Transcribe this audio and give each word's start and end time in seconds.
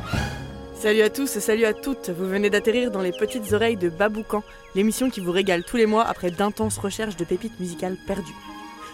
Salut 0.73 1.01
à 1.01 1.11
tous 1.11 1.35
et 1.35 1.39
salut 1.39 1.65
à 1.65 1.73
toutes, 1.73 2.09
vous 2.09 2.27
venez 2.27 2.49
d'atterrir 2.49 2.89
dans 2.89 3.01
les 3.01 3.11
petites 3.11 3.53
oreilles 3.53 3.77
de 3.77 3.89
Baboucan, 3.89 4.41
l'émission 4.73 5.11
qui 5.11 5.19
vous 5.19 5.31
régale 5.31 5.63
tous 5.63 5.77
les 5.77 5.85
mois 5.85 6.03
après 6.03 6.31
d'intenses 6.31 6.79
recherches 6.79 7.15
de 7.15 7.25
pépites 7.25 7.59
musicales 7.59 7.95
perdues. 8.07 8.33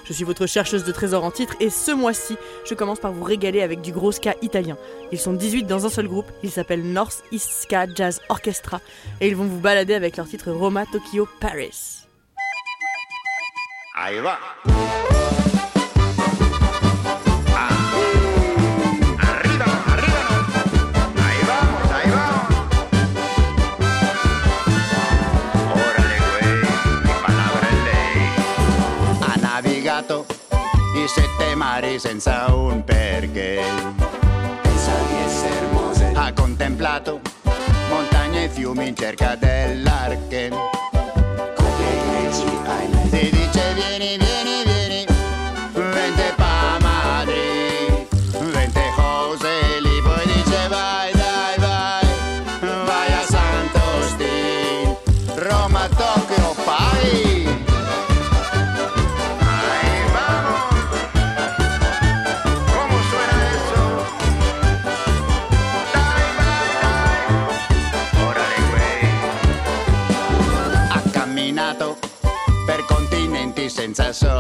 Je 0.04 0.12
suis 0.12 0.26
votre 0.26 0.46
chercheuse 0.46 0.84
de 0.84 0.92
trésors 0.92 1.24
en 1.24 1.32
titre 1.32 1.56
et 1.62 1.70
ce 1.70 1.92
mois-ci, 1.92 2.36
je 2.66 2.74
commence 2.74 3.00
par 3.00 3.14
vous 3.14 3.24
régaler 3.24 3.62
avec 3.62 3.80
du 3.80 3.94
gros 3.94 4.12
ska 4.12 4.36
italien. 4.42 4.78
Ils 5.14 5.20
sont 5.20 5.32
18 5.32 5.64
dans 5.64 5.86
un 5.86 5.90
seul 5.90 6.10
groupe, 6.10 6.30
ils 6.44 6.52
s'appellent 6.52 6.84
North 6.84 7.24
East 7.32 7.50
Ska 7.50 7.86
Jazz 7.96 8.20
Orchestra 8.28 8.82
et 9.22 9.30
ils 9.30 9.38
vont 9.38 9.46
vous 9.46 9.62
balader 9.62 9.94
avec 9.94 10.18
leur 10.18 10.28
titre 10.28 10.52
Roma, 10.52 10.84
Tokyo, 10.86 11.30
Paris. 11.40 12.08
Ahí 13.96 14.20
va. 14.20 14.38
Navigato 30.06 30.26
i 30.96 31.08
sette 31.08 31.56
mari 31.56 32.00
senza 32.00 32.54
un 32.54 32.84
perché. 32.84 33.62
Pensa 34.62 34.92
di 35.10 35.16
essere 35.26 35.68
Mose. 35.72 36.12
Ha 36.14 36.32
contemplato 36.34 37.20
montagne 37.90 38.46
e 38.46 38.50
fiumi 38.50 38.88
in 38.88 38.96
cerca 38.96 39.36
dell'arche. 39.36 40.52
Si 43.10 43.30
dice 43.30 43.74
vieni, 43.74 44.18
vieni, 44.18 44.45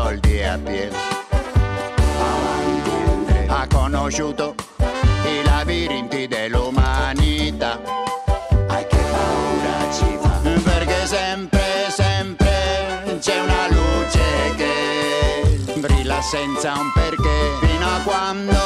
soldi 0.05 0.43
a 0.43 0.59
piedi. 0.63 0.95
Ha 3.47 3.67
conosciuto 3.67 4.53
i 5.25 5.43
labirinti 5.43 6.27
dell'umanità. 6.27 7.81
Ai 8.67 8.85
che 8.85 9.03
paura 9.11 9.91
ci 9.91 10.17
fa. 10.21 10.39
Perché 10.63 11.07
sempre, 11.07 11.87
sempre 11.89 13.17
c'è 13.19 13.39
una 13.39 13.67
luce 13.69 14.53
che 14.55 15.79
brilla 15.79 16.21
senza 16.21 16.73
un 16.73 16.91
perché. 16.93 17.57
Fino 17.61 17.85
a 17.85 17.99
quando, 18.03 18.51
quando 18.51 18.64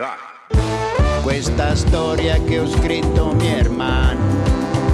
va. 0.00 0.16
Questa 1.22 1.76
storia 1.76 2.42
che 2.42 2.58
ho 2.58 2.66
scritto 2.66 3.34
mi 3.34 3.48
hermano 3.48 4.18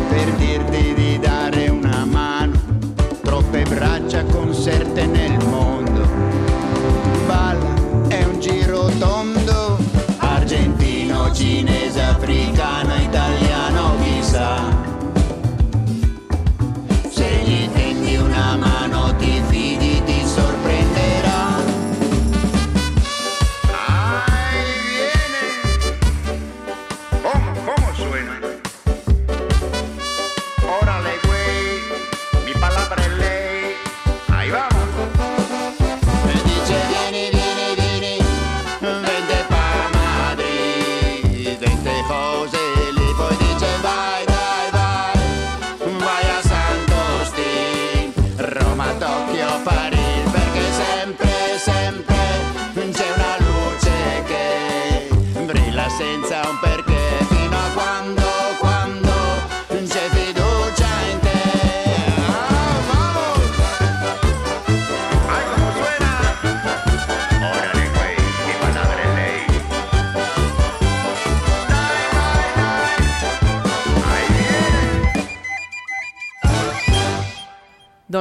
per 0.09 0.33
dirti 0.33 0.94
di 0.94 1.19
dare 1.21 1.69
una 1.69 2.05
mano. 2.05 2.59
Troppe 3.22 3.62
braccia 3.62 4.25
conserte 4.25 5.06
nel 5.06 5.37
mondo. 5.45 6.05
Balla 7.27 7.75
è 8.09 8.25
un 8.25 8.41
giro 8.41 8.91
tondo. 8.99 9.78
Argentino, 10.19 11.33
cinese, 11.33 12.03
africano, 12.03 12.96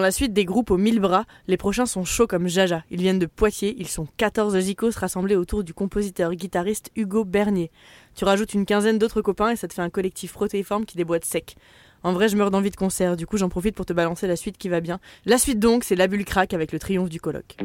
la 0.06 0.12
suite 0.12 0.34
des 0.34 0.46
groupes 0.46 0.70
aux 0.70 0.78
mille 0.78 1.00
bras, 1.00 1.26
les 1.48 1.58
prochains 1.58 1.88
sont 1.88 2.04
chauds 2.04 2.28
comme 2.28 2.48
Jaja. 2.48 2.84
Ils 2.92 3.02
viennent 3.02 3.18
de 3.18 3.26
Poitiers, 3.26 3.76
ils 3.80 3.88
sont 3.88 4.08
14 4.18 4.56
zikos 4.60 4.92
rassemblés 4.96 5.36
autour 5.36 5.64
du 5.64 5.74
compositeur-guitariste 5.74 6.92
Hugo 6.96 7.26
Bernier. 7.26 7.72
Tu 8.14 8.24
rajoutes 8.24 8.54
une 8.54 8.68
quinzaine 8.68 9.00
d'autres 9.00 9.24
copains 9.24 9.50
et 9.50 9.56
ça 9.56 9.68
te 9.68 9.74
fait 9.74 9.82
un 9.82 9.90
collectif 9.90 10.32
protéiforme 10.32 10.86
qui 10.86 10.96
déboîte 10.96 11.26
sec. 11.26 11.56
En 12.04 12.14
vrai, 12.14 12.30
je 12.30 12.38
meurs 12.38 12.52
d'envie 12.52 12.70
de 12.70 12.76
concert, 12.76 13.18
du 13.18 13.26
coup 13.26 13.38
j'en 13.38 13.50
profite 13.50 13.74
pour 13.74 13.88
te 13.88 13.94
balancer 13.94 14.28
la 14.28 14.36
suite 14.36 14.60
qui 14.60 14.70
va 14.70 14.80
bien. 14.80 15.00
La 15.26 15.40
suite 15.40 15.58
donc, 15.58 15.84
c'est 15.84 15.96
La 15.96 16.06
Bulle 16.06 16.24
Crack 16.24 16.54
avec 16.54 16.72
le 16.72 16.78
triomphe 16.78 17.10
du 17.10 17.20
colloque. 17.20 17.58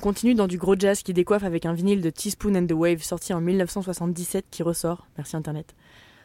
On 0.00 0.02
continue 0.02 0.34
dans 0.34 0.46
du 0.46 0.56
gros 0.56 0.76
jazz 0.78 1.02
qui 1.02 1.12
décoiffe 1.12 1.44
avec 1.44 1.66
un 1.66 1.74
vinyle 1.74 2.00
de 2.00 2.08
Teaspoon 2.08 2.54
and 2.54 2.66
the 2.66 2.72
Wave 2.72 3.02
sorti 3.02 3.34
en 3.34 3.42
1977 3.42 4.46
qui 4.50 4.62
ressort. 4.62 5.06
Merci 5.18 5.36
Internet. 5.36 5.74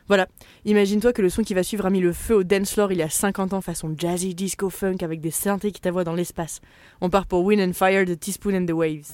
Voilà, 0.07 0.29
imagine-toi 0.63 1.11
que 1.11 1.21
le 1.21 1.29
son 1.29 1.43
qui 1.43 1.53
va 1.53 1.61
suivre 1.61 1.85
a 1.85 1.89
mis 1.89 1.99
le 1.99 2.13
feu 2.13 2.35
au 2.35 2.43
dancefloor 2.45 2.93
il 2.93 2.99
y 2.99 3.01
a 3.01 3.09
50 3.09 3.51
ans 3.51 3.59
façon 3.59 3.93
jazzy 3.97 4.33
disco 4.33 4.69
funk 4.69 4.99
avec 5.01 5.19
des 5.19 5.29
synthés 5.29 5.73
qui 5.73 5.81
t'avoient 5.81 6.05
dans 6.05 6.13
l'espace. 6.13 6.61
On 7.01 7.09
part 7.09 7.25
pour 7.25 7.43
Wind 7.43 7.69
and 7.69 7.73
Fire 7.73 8.05
de 8.05 8.13
Teaspoon 8.13 8.55
and 8.55 8.65
the 8.65 8.71
Waves. 8.71 9.11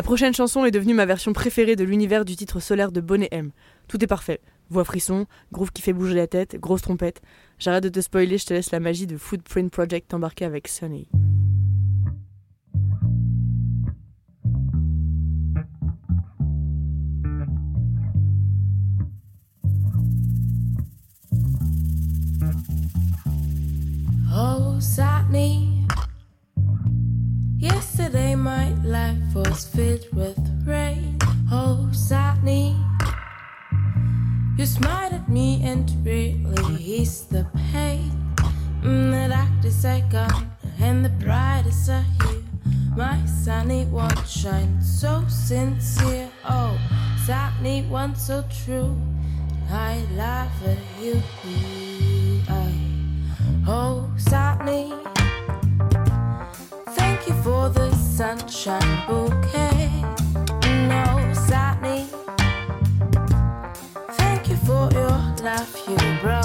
La 0.00 0.02
prochaine 0.02 0.32
chanson 0.32 0.64
est 0.64 0.70
devenue 0.70 0.94
ma 0.94 1.04
version 1.04 1.34
préférée 1.34 1.76
de 1.76 1.84
l'univers 1.84 2.24
du 2.24 2.34
titre 2.34 2.58
solaire 2.58 2.90
de 2.90 3.02
Bonnet 3.02 3.28
M. 3.32 3.50
Tout 3.86 4.02
est 4.02 4.06
parfait. 4.06 4.40
Voix 4.70 4.82
frisson, 4.82 5.26
groove 5.52 5.72
qui 5.72 5.82
fait 5.82 5.92
bouger 5.92 6.14
la 6.14 6.26
tête, 6.26 6.56
grosse 6.56 6.80
trompette. 6.80 7.20
J'arrête 7.58 7.82
de 7.82 7.90
te 7.90 8.00
spoiler, 8.00 8.38
je 8.38 8.46
te 8.46 8.54
laisse 8.54 8.70
la 8.70 8.80
magie 8.80 9.06
de 9.06 9.18
Footprint 9.18 9.70
Project 9.70 10.14
embarquée 10.14 10.46
avec 10.46 10.68
Sunny. 10.68 11.06
Oh, 24.34 24.80
Sydney. 24.80 25.79
Yesterday 28.00 28.34
my 28.34 28.70
life 28.82 29.34
was 29.34 29.66
filled 29.66 30.06
with 30.14 30.38
rain. 30.64 31.18
Oh, 31.52 31.86
Sydney. 31.92 32.74
You 34.56 34.64
smiled 34.64 35.12
at 35.12 35.28
me 35.28 35.60
and 35.62 35.84
really 36.02 36.82
eased 36.82 37.30
the 37.30 37.46
pain. 37.72 38.10
Mm, 38.80 39.12
the 39.12 39.28
darkness 39.28 39.84
are 39.84 40.00
gone 40.10 40.50
and 40.80 41.04
the 41.04 41.10
brightest 41.10 41.90
are 41.90 42.06
here. 42.22 42.42
My 42.96 43.22
sunny 43.26 43.84
one 43.84 44.24
shines 44.24 44.98
so 44.98 45.22
sincere. 45.28 46.30
Oh, 46.48 46.80
sunny 47.26 47.82
one 47.82 48.16
so 48.16 48.42
true. 48.64 48.96
I 49.70 50.02
love 50.16 50.50
you. 51.02 51.22
I, 52.48 52.72
oh, 53.68 54.10
sunny. 54.16 54.94
Thank 56.96 57.28
you 57.28 57.34
for 57.42 57.68
the 57.68 57.89
sunshine 58.20 59.02
bouquet. 59.08 59.88
No, 60.90 61.32
sunny. 61.32 62.06
Thank 64.18 64.50
you 64.50 64.56
for 64.56 64.90
your 64.92 65.16
love 65.42 65.74
you 65.88 65.96
brought 66.20 66.39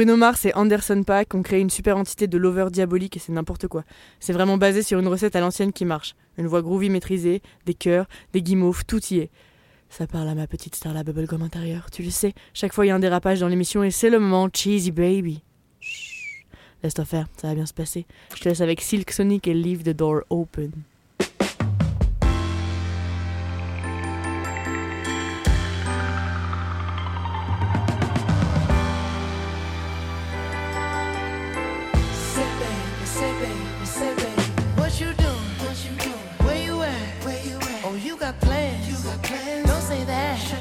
Bruno 0.00 0.16
Mars 0.16 0.46
et 0.46 0.54
Anderson 0.54 1.02
Paak 1.02 1.34
ont 1.34 1.42
créé 1.42 1.60
une 1.60 1.68
super 1.68 1.98
entité 1.98 2.26
de 2.26 2.38
lover 2.38 2.68
diabolique 2.72 3.18
et 3.18 3.20
c'est 3.20 3.32
n'importe 3.32 3.68
quoi. 3.68 3.84
C'est 4.18 4.32
vraiment 4.32 4.56
basé 4.56 4.82
sur 4.82 4.98
une 4.98 5.08
recette 5.08 5.36
à 5.36 5.40
l'ancienne 5.40 5.74
qui 5.74 5.84
marche. 5.84 6.14
Une 6.38 6.46
voix 6.46 6.62
groovy 6.62 6.88
maîtrisée, 6.88 7.42
des 7.66 7.74
chœurs, 7.74 8.06
des 8.32 8.40
guimauves, 8.40 8.86
tout 8.86 9.04
y 9.10 9.18
est. 9.18 9.30
Ça 9.90 10.06
parle 10.06 10.30
à 10.30 10.34
ma 10.34 10.46
petite 10.46 10.74
star 10.74 10.94
la 10.94 11.04
bubblegum 11.04 11.42
intérieure, 11.42 11.90
tu 11.90 12.02
le 12.02 12.08
sais. 12.08 12.32
Chaque 12.54 12.72
fois 12.72 12.86
il 12.86 12.88
y 12.88 12.92
a 12.92 12.94
un 12.94 12.98
dérapage 12.98 13.40
dans 13.40 13.48
l'émission 13.48 13.84
et 13.84 13.90
c'est 13.90 14.08
le 14.08 14.18
moment 14.18 14.48
cheesy 14.50 14.90
baby. 14.90 15.42
Chut. 15.80 16.46
Laisse-toi 16.82 17.04
faire, 17.04 17.26
ça 17.36 17.48
va 17.48 17.54
bien 17.54 17.66
se 17.66 17.74
passer. 17.74 18.06
Je 18.34 18.40
te 18.40 18.48
laisse 18.48 18.62
avec 18.62 18.80
Silk 18.80 19.10
Sonic 19.10 19.48
et 19.48 19.52
Leave 19.52 19.82
the 19.82 19.90
Door 19.90 20.22
Open. 20.30 20.72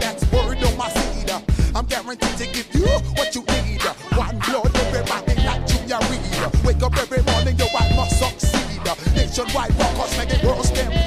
That's 0.00 0.24
word 0.32 0.62
on 0.62 0.76
my 0.76 0.88
seed. 0.90 1.30
Uh. 1.30 1.40
I'm 1.74 1.86
guaranteed 1.86 2.36
to 2.38 2.46
give 2.46 2.74
you 2.74 2.86
what 3.16 3.34
you 3.34 3.42
need. 3.42 3.82
Uh. 3.84 3.94
One 4.16 4.38
blood, 4.38 4.74
everybody 4.76 5.34
like 5.44 5.66
Junior 5.66 5.98
Reid. 6.10 6.64
Wake 6.64 6.82
up 6.82 6.96
every 6.96 7.22
morning, 7.22 7.56
yo, 7.58 7.66
I 7.78 7.94
must 7.96 8.18
succeed. 8.18 8.80
Uh. 8.86 8.94
Nationwide, 9.14 9.74
rockers, 9.78 10.16
make 10.18 10.30
it 10.30 10.44
world 10.44 10.64
stand 10.64 10.99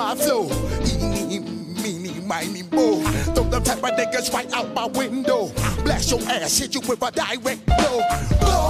my 0.00 0.14
flow. 0.14 0.48
Eeny, 1.02 1.40
meeny, 1.82 2.20
miny, 2.20 2.62
mo. 2.72 3.02
Throw 3.34 3.44
them 3.44 3.62
type 3.62 3.84
of 3.84 3.90
niggas 3.98 4.32
right 4.32 4.50
out 4.54 4.72
my 4.72 4.86
window. 4.86 5.52
Blast 5.84 6.10
your 6.10 6.22
ass, 6.22 6.56
hit 6.56 6.74
you 6.74 6.80
with 6.80 7.02
a 7.02 7.10
direct 7.10 7.66
blow. 7.66 8.00
Blow. 8.40 8.69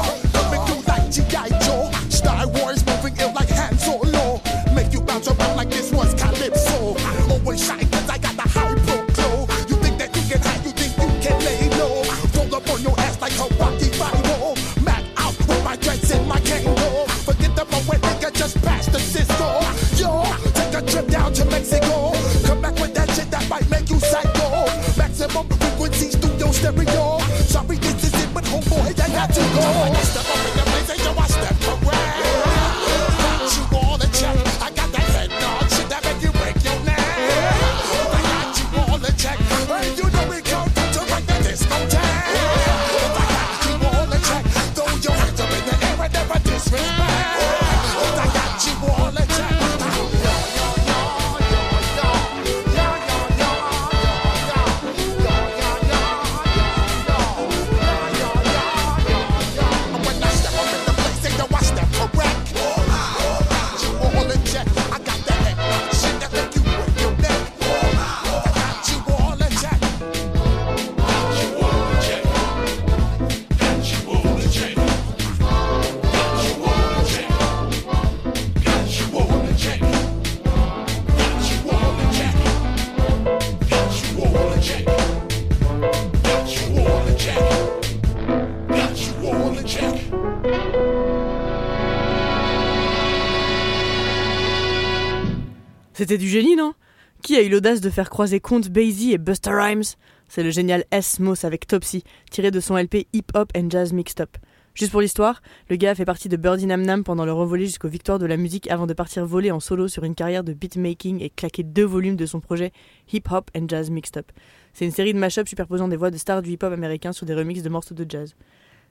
C'était 96.11 96.25
du 96.25 96.29
génie, 96.29 96.57
non? 96.57 96.75
Qui 97.23 97.37
a 97.37 97.43
eu 97.43 97.49
l'audace 97.49 97.81
de 97.81 97.89
faire 97.89 98.11
croiser 98.11 98.41
Count 98.41 98.63
Basie 98.69 99.13
et 99.13 99.19
Buster 99.19 99.53
Rhymes? 99.53 99.85
C'est 100.27 100.43
le 100.43 100.51
génial 100.51 100.85
S-Mos 100.91 101.47
avec 101.47 101.69
Topsy, 101.69 102.03
tiré 102.33 102.51
de 102.51 102.59
son 102.59 102.77
LP 102.77 103.07
Hip 103.13 103.27
Hop 103.35 103.53
and 103.57 103.71
Jazz 103.71 103.93
Mixed 103.93 104.21
Up. 104.21 104.37
Juste 104.75 104.91
pour 104.91 105.03
l'histoire, 105.03 105.41
le 105.69 105.77
gars 105.77 105.93
a 105.93 105.95
fait 105.95 106.05
partie 106.05 106.29
de 106.29 106.37
Birdie 106.37 106.67
Nam 106.67 106.83
Nam 106.83 107.05
pendant 107.05 107.25
le 107.25 107.33
revolet 107.33 107.67
jusqu'aux 107.67 107.87
victoires 107.87 108.19
de 108.19 108.27
la 108.27 108.37
musique 108.37 108.69
avant 108.73 108.89
de 108.89 108.93
partir 108.93 109.25
voler 109.25 109.53
en 109.53 109.61
solo 109.61 109.87
sur 109.87 110.03
une 110.03 110.17
carrière 110.17 110.43
de 110.43 110.53
beatmaking 110.53 111.23
et 111.23 111.31
claquer 111.31 111.63
deux 111.63 111.85
volumes 111.85 112.17
de 112.17 112.27
son 112.27 112.41
projet 112.41 112.73
Hip 113.13 113.31
Hop 113.31 113.49
and 113.57 113.67
Jazz 113.69 113.89
Mixed 113.89 114.17
Up. 114.17 114.33
C'est 114.73 114.87
une 114.87 114.91
série 114.91 115.15
de 115.15 115.19
mashups 115.21 115.49
superposant 115.49 115.87
des 115.87 115.97
voix 115.97 116.11
de 116.11 116.17
stars 116.17 116.43
du 116.43 116.51
hip 116.51 116.59
hop 116.65 116.73
américain 116.73 117.13
sur 117.13 117.25
des 117.25 117.37
remixes 117.37 117.63
de 117.63 117.69
morceaux 117.69 117.95
de 117.95 118.05
jazz. 118.09 118.35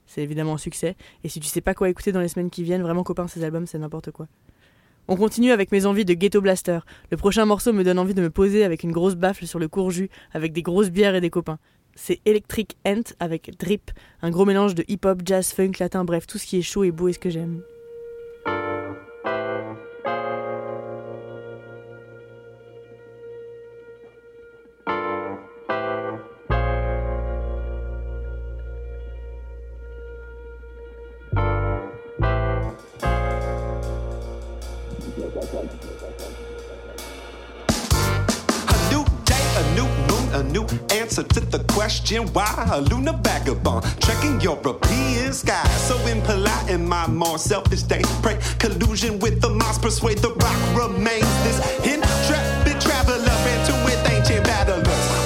C'est 0.05 0.21
évidemment 0.23 0.53
un 0.53 0.57
succès, 0.57 0.95
et 1.25 1.27
si 1.27 1.41
tu 1.41 1.49
sais 1.49 1.59
pas 1.59 1.73
quoi 1.73 1.89
écouter 1.89 2.13
dans 2.13 2.21
les 2.21 2.29
semaines 2.29 2.49
qui 2.49 2.63
viennent, 2.63 2.81
vraiment 2.81 3.03
copain, 3.03 3.27
ces 3.27 3.43
albums 3.43 3.67
c'est 3.67 3.77
n'importe 3.77 4.11
quoi. 4.11 4.29
On 5.11 5.15
continue 5.15 5.51
avec 5.51 5.71
mes 5.71 5.87
envies 5.87 6.05
de 6.05 6.13
ghetto 6.13 6.39
blaster. 6.39 6.81
Le 7.09 7.17
prochain 7.17 7.43
morceau 7.43 7.73
me 7.73 7.83
donne 7.83 7.97
envie 7.97 8.13
de 8.13 8.21
me 8.21 8.29
poser 8.29 8.63
avec 8.63 8.83
une 8.83 8.91
grosse 8.91 9.15
baffle 9.15 9.47
sur 9.47 9.57
le 9.57 9.67
courjus, 9.67 10.11
avec 10.33 10.53
des 10.53 10.61
grosses 10.61 10.91
bières 10.91 11.15
et 11.15 11.19
des 11.19 11.31
copains. 11.31 11.57
C'est 11.95 12.21
Electric 12.25 12.77
Ant 12.85 13.01
avec 13.19 13.57
Drip, 13.57 13.89
un 14.21 14.29
gros 14.29 14.45
mélange 14.45 14.75
de 14.75 14.85
hip-hop, 14.87 15.23
jazz, 15.25 15.51
funk, 15.51 15.71
latin, 15.79 16.05
bref, 16.05 16.27
tout 16.27 16.37
ce 16.37 16.45
qui 16.45 16.59
est 16.59 16.61
chaud 16.61 16.83
et 16.83 16.91
beau 16.91 17.07
et 17.07 17.13
ce 17.13 17.19
que 17.19 17.31
j'aime. 17.31 17.63
A 40.39 40.43
new 40.43 40.65
answer 40.91 41.23
to 41.23 41.41
the 41.41 41.59
question 41.73 42.25
why 42.27 42.49
a 42.71 42.81
lunar 42.81 43.17
vagabond 43.23 43.83
trekking 43.99 44.39
European 44.39 45.33
skies. 45.33 45.87
So 45.87 45.97
impolite 46.07 46.69
in 46.69 46.87
my 46.87 47.07
more 47.07 47.37
selfish 47.37 47.83
day, 47.83 48.01
pray 48.21 48.39
collusion 48.57 49.19
with 49.19 49.41
the 49.41 49.49
moss, 49.49 49.77
persuade 49.77 50.19
the 50.19 50.33
rock 50.33 50.59
remains. 50.75 51.27
This 51.43 51.59
intrepid 51.85 52.79
traveler 52.79 53.39
into 53.51 53.73
with 53.85 54.01
ancient 54.09 54.45
battlers. 54.45 55.19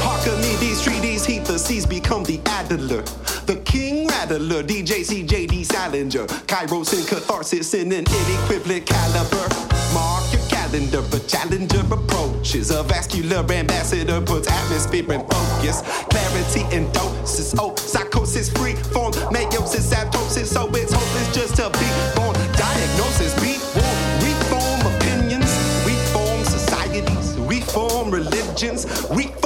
These 0.59 0.81
treaties, 0.81 1.25
heat 1.25 1.43
the 1.43 1.59
seas 1.59 1.85
become 1.85 2.23
the 2.23 2.39
Adler. 2.45 3.03
The 3.45 3.61
King 3.65 4.07
Rattler, 4.07 4.63
DJ 4.63 5.03
CJD 5.03 5.65
Salinger, 5.65 6.25
Kairos 6.47 6.97
and 6.97 7.05
catharsis 7.05 7.73
in 7.73 7.91
an 7.91 8.05
inequivalent 8.05 8.85
caliber. 8.85 9.47
Mark 9.93 10.32
calendar, 10.73 11.03
a 11.15 11.19
challenger 11.27 11.83
approaches. 11.93 12.71
A 12.71 12.81
vascular 12.83 13.45
ambassador 13.51 14.19
puts 14.21 14.49
atmosphere 14.49 15.13
in 15.13 15.21
focus. 15.27 15.81
Clarity 16.09 16.61
and 16.75 16.91
doses. 16.93 17.53
Oh, 17.59 17.75
psychosis, 17.75 18.49
free 18.49 18.73
form, 18.73 19.13
meiosis, 19.31 19.93
apoptosis. 19.93 20.47
So 20.47 20.67
it's 20.73 20.91
hopeless 20.91 21.35
just 21.35 21.55
to 21.57 21.69
be 21.77 21.89
born. 22.15 22.33
Diagnosis, 22.57 23.33
be 23.39 23.59
warned. 23.77 24.23
Reform 24.23 24.95
opinions, 24.95 25.51
We 25.85 25.93
reform 25.93 26.43
societies, 26.45 27.37
We 27.37 27.59
reform 27.59 28.09
religions, 28.09 28.85
reform 29.11 29.42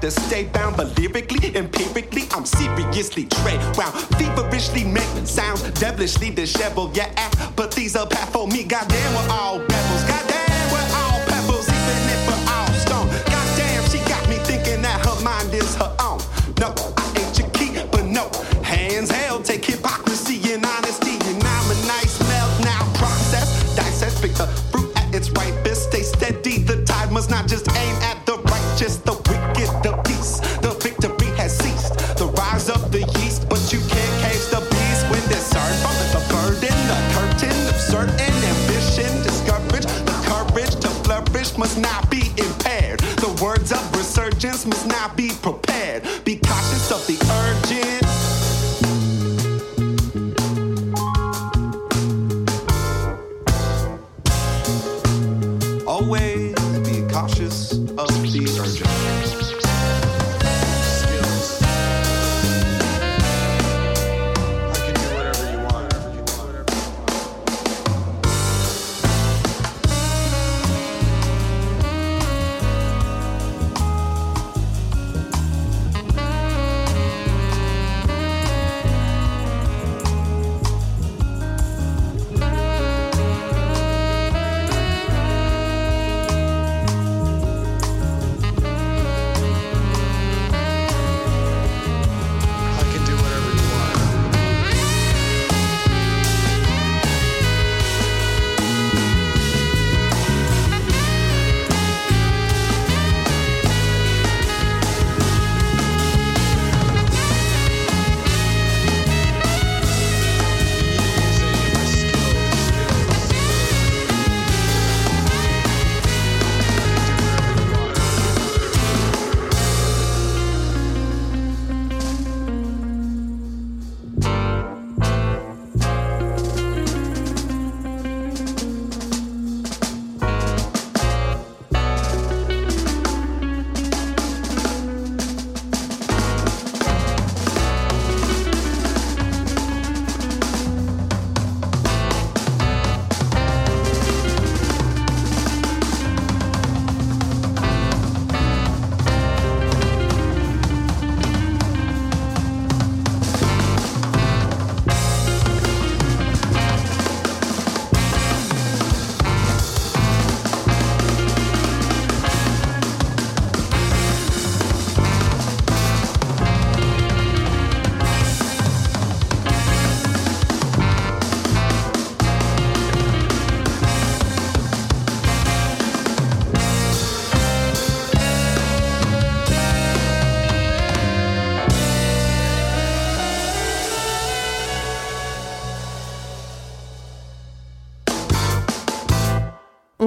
to 0.00 0.10
stay 0.10 0.44
bound, 0.44 0.76
but 0.76 0.96
lyrically, 0.98 1.54
empirically, 1.56 2.24
I'm 2.32 2.44
seriously 2.44 3.24
trained. 3.26 3.62
Wow, 3.76 3.90
feverishly 4.18 4.84
make 4.84 5.08
sounds 5.26 5.62
devilishly 5.80 6.30
disheveled. 6.30 6.96
Yeah, 6.96 7.12
ah, 7.16 7.52
but 7.56 7.72
these 7.72 7.96
are 7.96 8.06
path 8.06 8.32
for 8.32 8.46
me. 8.46 8.64
Goddamn, 8.64 9.14
we're 9.14 9.32
all 9.32 9.67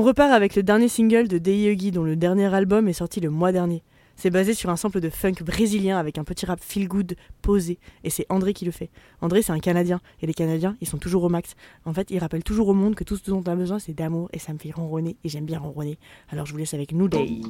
On 0.02 0.04
repart 0.04 0.32
avec 0.32 0.56
le 0.56 0.64
dernier 0.64 0.88
single 0.88 1.28
de 1.28 1.38
Dei 1.38 1.92
dont 1.92 2.02
le 2.02 2.16
dernier 2.16 2.52
album 2.52 2.88
est 2.88 2.94
sorti 2.94 3.20
le 3.20 3.30
mois 3.30 3.52
dernier. 3.52 3.84
C'est 4.16 4.32
basé 4.32 4.56
sur 4.56 4.72
un 4.72 4.76
sample 4.76 5.00
de 5.00 5.12
funk 5.12 5.44
brésilien 5.46 6.00
avec 6.00 6.18
un 6.18 6.24
petit 6.24 6.48
rap 6.48 6.60
feel 6.60 6.88
good 6.88 7.16
posé. 7.44 7.78
Et 8.04 8.10
c'est 8.10 8.26
André 8.30 8.54
qui 8.54 8.66
le 8.66 8.72
fait. 8.72 8.90
André, 9.22 9.44
c'est 9.44 9.52
un 9.52 9.60
Canadien. 9.60 10.02
Et 10.24 10.26
les 10.26 10.34
Canadiens, 10.34 10.76
ils 10.82 10.88
sont 10.88 10.98
toujours 10.98 11.24
au 11.24 11.30
max. 11.30 11.54
En 11.86 11.94
fait, 11.94 12.10
ils 12.10 12.18
rappellent 12.18 12.44
toujours 12.44 12.70
au 12.70 12.74
monde 12.74 12.96
que 12.96 13.04
tout 13.04 13.16
ce 13.16 13.30
dont 13.30 13.44
on 13.46 13.52
a 13.52 13.56
besoin, 13.56 13.78
c'est 13.78 13.94
d'amour. 13.94 14.28
Et 14.34 14.40
ça 14.40 14.54
me 14.54 14.58
fait 14.58 14.72
ronronner. 14.72 15.18
Et 15.24 15.30
j'aime 15.30 15.46
bien 15.46 15.60
ronronner. 15.60 16.00
Alors 16.32 16.48
je 16.48 16.54
vous 16.54 16.58
laisse 16.58 16.74
avec 16.74 16.94
nous, 16.94 17.08
Day. 17.08 17.42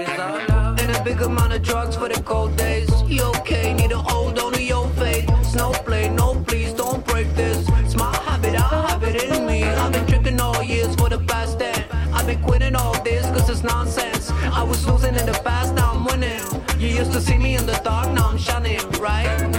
it 0.00 0.08
is 0.08 0.18
all 0.18 0.38
love. 0.48 0.80
And 0.80 0.96
a 0.96 1.02
big 1.02 1.20
amount 1.20 1.52
of 1.52 1.62
drugs 1.62 1.96
for 1.96 2.08
the 2.08 2.22
cold 2.22 2.56
days. 2.56 2.88
You 3.06 3.22
okay? 3.36 3.72
Need 3.74 3.92
a 3.92 3.98
hold 3.98 4.38
on 4.38 4.52
to 4.52 4.62
your 4.62 4.88
faith. 4.90 5.28
Snowflake, 5.44 6.12
no 6.12 6.34
please, 6.46 6.72
don't 6.72 7.04
break 7.06 7.34
this. 7.34 7.68
It's 7.84 7.96
my 7.96 8.14
habit, 8.16 8.54
I 8.54 8.90
have 8.90 9.02
it 9.02 9.22
in 9.24 9.46
me. 9.46 9.64
I've 9.64 9.92
been 9.92 10.06
drinking 10.06 10.40
all 10.40 10.62
years 10.62 10.94
for 10.94 11.08
the 11.08 11.18
past 11.18 11.58
ten. 11.58 11.84
I've 12.12 12.26
been 12.26 12.40
quitting 12.42 12.76
all 12.76 12.94
this 13.02 13.26
cause 13.26 13.48
it's 13.48 13.62
nonsense. 13.62 14.30
I 14.30 14.62
was 14.62 14.86
losing 14.86 15.14
in 15.16 15.26
the 15.26 15.40
past, 15.44 15.74
now 15.74 15.92
I'm 15.92 16.04
winning. 16.04 16.42
You 16.78 16.88
used 16.88 17.12
to 17.12 17.20
see 17.20 17.38
me 17.38 17.56
in 17.56 17.66
the 17.66 17.80
dark, 17.84 18.12
now 18.12 18.28
I'm 18.28 18.38
shining, 18.38 18.80
right? 19.00 19.57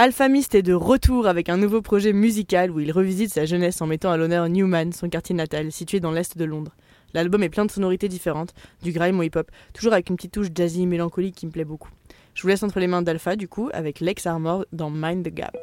Alphamist 0.00 0.54
est 0.54 0.62
de 0.62 0.74
retour 0.74 1.26
avec 1.26 1.48
un 1.48 1.56
nouveau 1.56 1.82
projet 1.82 2.12
musical 2.12 2.70
où 2.70 2.78
il 2.78 2.92
revisite 2.92 3.32
sa 3.32 3.46
jeunesse 3.46 3.82
en 3.82 3.88
mettant 3.88 4.12
à 4.12 4.16
l'honneur 4.16 4.48
Newman, 4.48 4.92
son 4.92 5.08
quartier 5.08 5.34
natal, 5.34 5.72
situé 5.72 5.98
dans 5.98 6.12
l'est 6.12 6.38
de 6.38 6.44
Londres. 6.44 6.76
L'album 7.14 7.42
est 7.42 7.48
plein 7.48 7.64
de 7.64 7.70
sonorités 7.72 8.06
différentes, 8.06 8.54
du 8.80 8.92
grime 8.92 9.18
au 9.18 9.24
hip-hop, 9.24 9.50
toujours 9.74 9.94
avec 9.94 10.08
une 10.08 10.14
petite 10.14 10.34
touche 10.34 10.50
jazzy 10.54 10.86
mélancolique 10.86 11.34
qui 11.34 11.46
me 11.46 11.50
plaît 11.50 11.64
beaucoup. 11.64 11.90
Je 12.34 12.42
vous 12.42 12.48
laisse 12.48 12.62
entre 12.62 12.78
les 12.78 12.86
mains 12.86 13.02
d'Alpha 13.02 13.34
du 13.34 13.48
coup 13.48 13.70
avec 13.72 13.98
Lex 13.98 14.24
Armor 14.28 14.66
dans 14.70 14.88
Mind 14.88 15.26
the 15.26 15.34
Gap. 15.34 15.56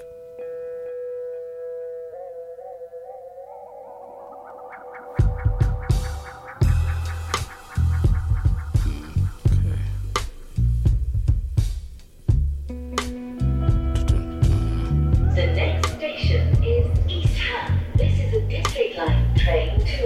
train 19.46 19.80
to. 19.80 20.06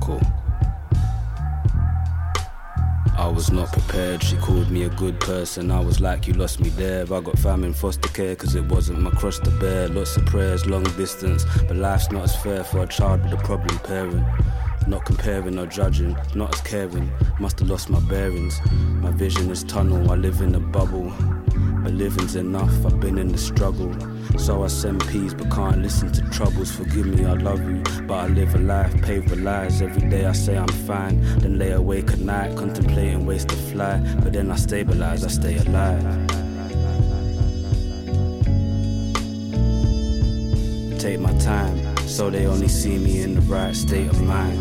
Cool. 0.00 0.20
I 3.16 3.28
was 3.28 3.50
not 3.52 3.72
prepared, 3.72 4.22
she 4.22 4.36
called 4.36 4.70
me 4.70 4.82
a 4.84 4.88
good 4.90 5.18
person. 5.20 5.70
I 5.70 5.80
was 5.80 6.00
like, 6.00 6.26
you 6.26 6.34
lost 6.34 6.60
me 6.60 6.70
there. 6.70 7.02
I 7.02 7.20
got 7.20 7.38
fam 7.38 7.62
in 7.62 7.72
foster 7.72 8.08
care, 8.08 8.34
cause 8.34 8.54
it 8.56 8.64
wasn't 8.64 9.00
my 9.00 9.10
cross 9.10 9.38
to 9.38 9.50
bear. 9.50 9.88
Lots 9.88 10.16
of 10.16 10.26
prayers, 10.26 10.66
long 10.66 10.84
distance, 10.96 11.44
but 11.68 11.76
life's 11.76 12.10
not 12.10 12.24
as 12.24 12.36
fair 12.42 12.64
for 12.64 12.82
a 12.82 12.86
child 12.86 13.22
with 13.22 13.32
a 13.32 13.42
problem 13.44 13.78
parent. 13.78 14.26
Not 14.88 15.04
comparing 15.04 15.58
or 15.58 15.66
judging, 15.66 16.16
not 16.34 16.52
as 16.54 16.60
caring. 16.62 17.10
Must 17.38 17.58
have 17.60 17.70
lost 17.70 17.90
my 17.90 18.00
bearings. 18.00 18.60
My 19.00 19.10
vision 19.12 19.50
is 19.50 19.62
tunnel, 19.64 20.10
I 20.10 20.16
live 20.16 20.40
in 20.40 20.54
a 20.56 20.60
bubble. 20.60 21.12
But 21.86 21.94
living's 21.94 22.34
enough, 22.34 22.84
I've 22.84 22.98
been 22.98 23.16
in 23.16 23.28
the 23.28 23.38
struggle. 23.38 23.94
So 24.40 24.64
I 24.64 24.66
send 24.66 25.06
peace, 25.06 25.32
but 25.32 25.48
can't 25.52 25.82
listen 25.82 26.10
to 26.14 26.22
troubles. 26.30 26.74
Forgive 26.74 27.06
me, 27.06 27.24
I 27.24 27.34
love 27.34 27.60
you, 27.62 27.80
but 28.08 28.14
I 28.14 28.26
live 28.26 28.56
a 28.56 28.58
life 28.58 29.00
paved 29.02 29.30
with 29.30 29.38
lies. 29.38 29.80
Every 29.80 30.10
day 30.10 30.26
I 30.26 30.32
say 30.32 30.58
I'm 30.58 30.66
fine, 30.66 31.20
then 31.38 31.60
lay 31.60 31.70
awake 31.70 32.10
at 32.10 32.18
night, 32.18 32.56
contemplating 32.56 33.24
ways 33.24 33.44
to 33.44 33.54
fly. 33.54 33.98
But 34.20 34.32
then 34.32 34.50
I 34.50 34.56
stabilize, 34.56 35.22
I 35.24 35.28
stay 35.28 35.58
alive. 35.58 36.02
Take 40.98 41.20
my 41.20 41.38
time, 41.38 41.96
so 41.98 42.30
they 42.30 42.46
only 42.46 42.66
see 42.66 42.98
me 42.98 43.22
in 43.22 43.36
the 43.36 43.42
right 43.42 43.76
state 43.76 44.08
of 44.08 44.20
mind. 44.22 44.58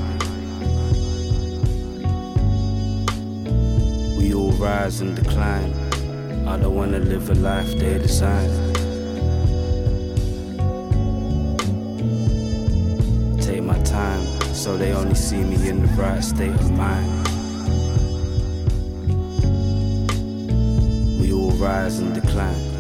We 4.16 4.32
all 4.36 4.52
rise 4.52 5.02
and 5.02 5.16
decline. 5.16 5.85
I 6.48 6.58
don't 6.58 6.76
wanna 6.76 7.00
live 7.00 7.30
a 7.30 7.36
life 7.36 7.72
they 7.78 7.98
design. 7.98 8.50
Take 13.42 13.64
my 13.64 13.80
time, 13.84 14.24
so 14.54 14.78
they 14.78 14.94
only 14.94 15.16
see 15.16 15.44
me 15.44 15.68
in 15.68 15.82
the 15.82 15.88
right 16.02 16.24
state 16.24 16.54
of 16.54 16.72
mind. 16.72 17.28
We 21.20 21.34
all 21.34 21.52
rise 21.52 22.00
and 22.00 22.14
decline. 22.14 22.75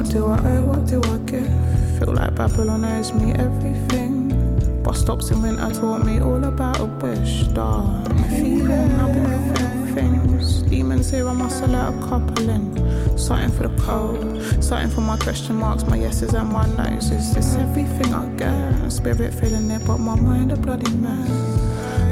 What 0.00 0.10
do 0.12 0.26
I 0.28 0.38
owe? 0.38 0.62
What 0.62 0.86
do 0.86 1.02
I 1.02 1.18
get? 1.30 1.98
Feel 1.98 2.14
like 2.14 2.34
Babylon 2.34 2.86
owes 2.86 3.12
me 3.12 3.34
everything. 3.34 4.82
Bus 4.82 4.98
stops 4.98 5.30
in 5.30 5.42
winter 5.42 5.70
taught 5.78 6.06
me 6.06 6.20
all 6.20 6.42
about 6.42 6.80
a 6.80 6.86
wish. 6.86 7.42
Dark 7.48 8.08
feeling, 8.30 8.92
I've 8.92 9.12
been 9.12 9.54
feeling 9.54 9.94
things. 9.94 10.62
Demons 10.62 11.10
here, 11.10 11.28
I 11.28 11.34
must 11.34 11.60
let 11.64 11.92
a 11.92 11.98
couple 12.08 12.48
in. 12.48 13.18
Something 13.18 13.50
for 13.50 13.68
the 13.68 13.82
cold, 13.82 14.64
something 14.64 14.88
for 14.88 15.02
my 15.02 15.18
question 15.18 15.56
marks, 15.56 15.84
my 15.84 15.96
yeses 15.96 16.32
and 16.32 16.50
my 16.50 16.64
no's. 16.76 17.10
Is 17.10 17.34
this 17.34 17.56
everything 17.56 18.14
I 18.14 18.26
get? 18.36 18.90
Spirit 18.90 19.34
feeling 19.34 19.70
it, 19.70 19.86
but 19.86 19.98
my 19.98 20.14
mind 20.18 20.50
a 20.50 20.56
bloody 20.56 20.90
mess. 20.92 21.69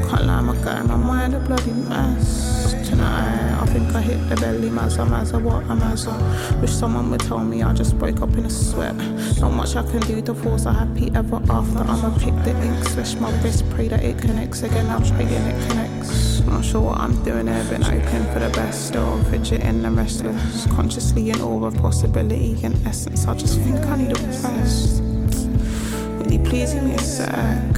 Can't 0.09 0.25
lie, 0.25 0.41
my 0.41 0.57
guy, 0.65 0.83
my 0.83 0.97
mind 0.97 1.35
a 1.35 1.39
bloody 1.41 1.71
mess. 1.71 2.73
Tonight, 2.89 3.61
I 3.61 3.67
think 3.67 3.95
I 3.95 4.01
hit 4.01 4.27
the 4.31 4.37
belly, 4.37 4.71
mazza, 4.71 5.07
mazza, 5.07 5.39
what 5.39 5.65
a 5.65 5.75
mazza. 5.75 6.61
Wish 6.63 6.73
someone 6.73 7.11
would 7.11 7.21
tell 7.21 7.41
me 7.41 7.63
I 7.63 7.75
just 7.75 7.95
woke 7.97 8.23
up 8.23 8.33
in 8.33 8.47
a 8.47 8.51
sweat. 8.51 8.97
Not 9.39 9.53
much 9.53 9.77
I 9.77 9.83
can 9.83 10.01
do 10.01 10.23
to 10.23 10.35
force 10.35 10.65
a 10.65 10.73
happy 10.73 11.11
ever 11.15 11.43
after. 11.51 11.81
I'ma 11.81 12.17
pick 12.19 12.35
the 12.43 12.59
ink, 12.65 12.85
slash 12.85 13.17
my 13.17 13.31
wrist, 13.43 13.69
pray 13.69 13.89
that 13.89 14.03
it 14.03 14.17
connects 14.19 14.63
again. 14.63 14.87
I'm 14.89 15.03
praying 15.03 15.29
it 15.29 15.69
connects. 15.69 16.41
Not 16.41 16.65
sure 16.65 16.81
what 16.81 16.99
I'm 16.99 17.23
doing 17.23 17.47
here, 17.47 17.65
been 17.65 17.85
open 17.85 18.33
for 18.33 18.39
the 18.39 18.51
best. 18.55 18.87
Still 18.89 19.23
fidgeting 19.25 19.85
and 19.85 19.95
restless. 19.95 20.67
Consciously 20.69 21.29
in 21.29 21.41
awe 21.43 21.67
of 21.67 21.77
possibility 21.77 22.57
and 22.65 22.75
essence. 22.87 23.27
I 23.27 23.35
just 23.35 23.59
think 23.61 23.85
I 23.85 23.97
need 23.97 24.13
a 24.13 24.23
rest. 24.23 25.03
Really 25.03 26.39
pleasing 26.39 26.89
me 26.89 26.95
a 26.95 26.99
sec. 26.99 27.78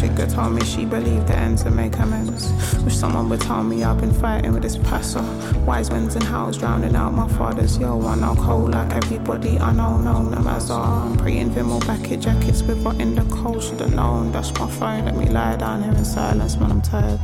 Trigger 0.00 0.26
told 0.28 0.54
me 0.54 0.64
she 0.64 0.86
believed 0.86 1.26
the 1.26 1.36
end 1.36 1.58
to 1.58 1.70
make 1.70 1.98
amends. 1.98 2.50
Wish 2.84 2.96
someone 2.96 3.28
would 3.28 3.42
tell 3.42 3.62
me 3.62 3.84
I've 3.84 4.00
been 4.00 4.14
fighting 4.14 4.54
with 4.54 4.62
this 4.62 4.78
passer. 4.78 5.20
Wise 5.66 5.90
winds 5.90 6.14
and 6.14 6.24
howls 6.24 6.56
drowning 6.56 6.96
out 6.96 7.12
my 7.12 7.28
father's 7.28 7.76
yo. 7.76 8.00
Know 8.14 8.34
cold 8.34 8.70
like 8.70 8.90
everybody 8.94 9.58
I 9.58 9.72
know, 9.72 9.98
known 9.98 10.30
them 10.30 10.46
as 10.46 10.70
I'm 10.70 11.18
praying 11.18 11.50
Vimal 11.50 11.86
bucket 11.86 12.20
jackets 12.20 12.62
with 12.62 12.82
what 12.82 12.98
in 12.98 13.14
the 13.14 13.24
cold 13.24 13.62
should've 13.62 13.94
known. 13.94 14.32
That's 14.32 14.58
my 14.58 14.70
phone, 14.70 15.04
let 15.04 15.16
me 15.16 15.28
lie 15.28 15.56
down 15.56 15.82
here 15.82 15.92
in 15.92 16.04
silence 16.06 16.56
when 16.56 16.70
I'm 16.70 16.80
tired. 16.80 17.20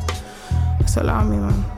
Just 0.78 0.98
allow 0.98 1.24
me, 1.24 1.38
man. 1.38 1.75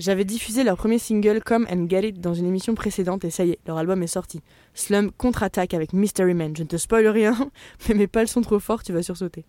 J'avais 0.00 0.24
diffusé 0.24 0.64
leur 0.64 0.78
premier 0.78 0.98
single 0.98 1.42
Come 1.44 1.66
and 1.70 1.86
Get 1.86 2.08
It 2.08 2.20
dans 2.22 2.32
une 2.32 2.46
émission 2.46 2.74
précédente 2.74 3.22
et 3.26 3.30
ça 3.30 3.44
y 3.44 3.50
est, 3.50 3.58
leur 3.66 3.76
album 3.76 4.02
est 4.02 4.06
sorti. 4.06 4.40
Slum 4.72 5.12
contre-attaque 5.12 5.74
avec 5.74 5.92
Mystery 5.92 6.32
Man. 6.32 6.56
Je 6.56 6.62
ne 6.62 6.68
te 6.68 6.78
spoil 6.78 7.06
rien, 7.06 7.36
mais 7.88 7.94
mets 7.94 8.06
pas 8.06 8.22
le 8.22 8.26
son 8.26 8.40
trop 8.40 8.60
fort, 8.60 8.82
tu 8.82 8.94
vas 8.94 9.02
sursauter. 9.02 9.44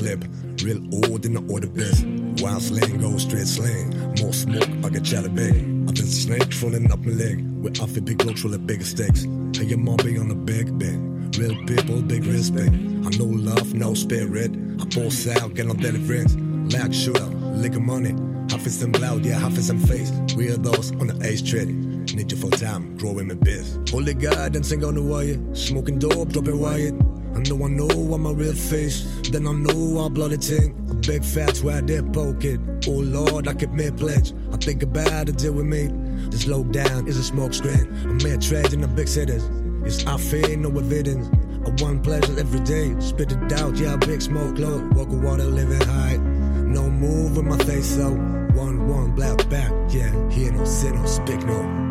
Slip. 0.00 0.24
Real 0.64 0.80
old 0.94 1.26
in 1.26 1.34
the 1.34 1.44
order 1.52 1.68
biz. 1.68 2.02
Wild 2.42 2.62
slang, 2.62 2.98
go 2.98 3.18
straight 3.18 3.46
slang. 3.46 3.90
More 4.20 4.32
smoke, 4.32 4.68
I 4.84 4.88
get 4.88 5.04
chatter 5.04 5.28
big. 5.28 5.54
I've 5.88 5.94
been 5.94 6.06
snake 6.06 6.48
trolling 6.48 6.90
up 6.90 7.00
my 7.00 7.12
leg. 7.12 7.36
With 7.62 7.80
outfit 7.80 8.06
big 8.06 8.24
low 8.24 8.32
troll 8.32 8.56
bigger 8.58 8.84
stakes. 8.84 9.24
How 9.56 9.62
your 9.62 9.78
mom 9.78 9.96
be 9.96 10.18
on 10.18 10.28
the 10.28 10.34
big 10.34 10.66
bed. 10.78 10.98
Real 11.36 11.54
people, 11.66 12.00
big 12.02 12.24
respect. 12.24 12.72
I 12.72 13.10
know 13.18 13.30
love, 13.50 13.74
no 13.74 13.92
spirit. 13.94 14.50
I 14.80 14.84
boss 14.86 15.26
out, 15.36 15.54
get 15.54 15.68
on 15.68 15.76
deliverance. 15.76 16.34
Lag 16.72 16.94
shooter, 16.94 17.30
liquor 17.62 17.80
money. 17.80 18.14
Half 18.50 18.66
is 18.66 18.80
them 18.80 18.92
loud, 18.92 19.24
yeah, 19.24 19.38
half 19.38 19.56
is 19.58 19.68
them 19.68 19.78
face. 19.78 20.10
We 20.34 20.48
are 20.50 20.56
those 20.56 20.92
on 20.92 21.08
the 21.08 21.16
ace 21.26 21.42
trade. 21.42 21.68
Need 22.14 22.32
you 22.32 22.38
full 22.38 22.50
time, 22.50 22.96
growing 22.96 23.28
my 23.28 23.34
biz. 23.34 23.78
Holy 23.90 24.14
God, 24.14 24.54
dancing 24.54 24.82
on 24.82 24.94
the 24.94 25.02
wire. 25.02 25.38
Smoking 25.54 25.98
dope, 25.98 26.30
dropping 26.30 26.58
wire. 26.58 26.92
I 27.34 27.38
know 27.40 27.64
I 27.64 27.68
know 27.68 27.88
I'm 27.88 28.22
my 28.22 28.32
real 28.32 28.54
face. 28.54 29.04
Then 29.30 29.46
I 29.46 29.52
know 29.52 29.98
I'll 30.00 30.10
the 30.10 30.36
ting. 30.36 30.74
Big 31.06 31.24
fat's 31.24 31.62
where 31.62 31.82
poke 32.12 32.44
it. 32.44 32.60
Oh 32.86 33.00
Lord, 33.00 33.48
I 33.48 33.54
keep 33.54 33.70
me 33.70 33.86
a 33.86 33.92
pledge. 33.92 34.32
I 34.52 34.56
think 34.56 34.82
about 34.82 35.28
it, 35.28 35.38
deal 35.38 35.52
with 35.52 35.66
me. 35.66 35.88
This 36.30 36.46
low 36.46 36.64
down 36.64 37.06
is 37.08 37.16
a 37.16 37.22
smoke 37.22 37.54
screen. 37.54 37.88
I'm 38.04 38.18
mad 38.18 38.42
trade 38.42 38.72
in 38.72 38.80
the 38.80 38.88
big 38.88 39.08
cities. 39.08 39.44
It's 39.84 40.04
I 40.06 40.16
fear 40.18 40.56
no 40.56 40.68
evidence. 40.70 41.28
I 41.66 41.82
want 41.82 42.02
pleasure 42.02 42.38
every 42.38 42.60
day. 42.60 42.94
Spit 43.00 43.32
it 43.32 43.52
out, 43.54 43.76
yeah, 43.76 43.96
big 43.96 44.20
smoke 44.22 44.58
low. 44.58 44.86
Walk 44.92 45.08
water, 45.10 45.44
living 45.44 45.80
high. 45.88 46.16
No 46.16 46.88
move 46.88 47.36
with 47.36 47.46
my 47.46 47.58
face 47.64 47.96
so. 47.96 48.10
One, 48.10 48.88
one, 48.88 49.14
black 49.14 49.48
back, 49.48 49.72
yeah. 49.88 50.10
Hear 50.30 50.52
no, 50.52 50.64
sit 50.64 50.94
no, 50.94 51.06
speak 51.06 51.44
no. 51.44 51.89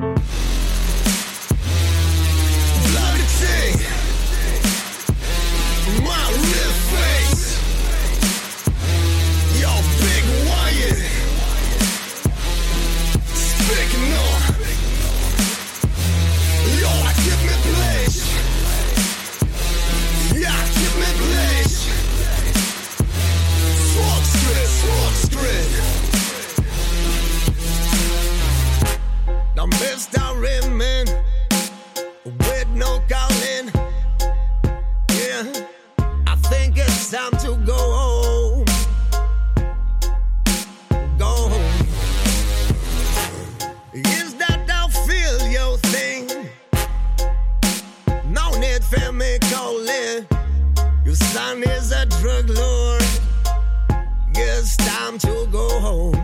Go 55.80 55.88
home. 55.88 56.16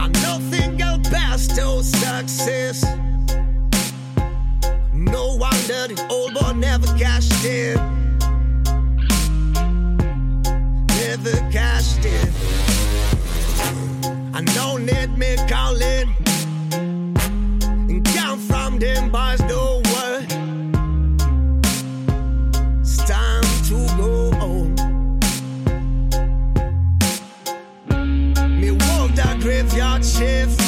I 0.00 0.08
nothing 0.08 0.80
else 0.80 1.08
past 1.08 1.50
to 1.56 1.82
success. 1.82 2.84
No 4.92 5.36
wonder 5.36 5.88
the 5.88 6.06
old 6.10 6.34
boy 6.34 6.52
never 6.52 6.86
cashed 6.98 7.44
in. 7.44 7.95
Shift. 30.18 30.60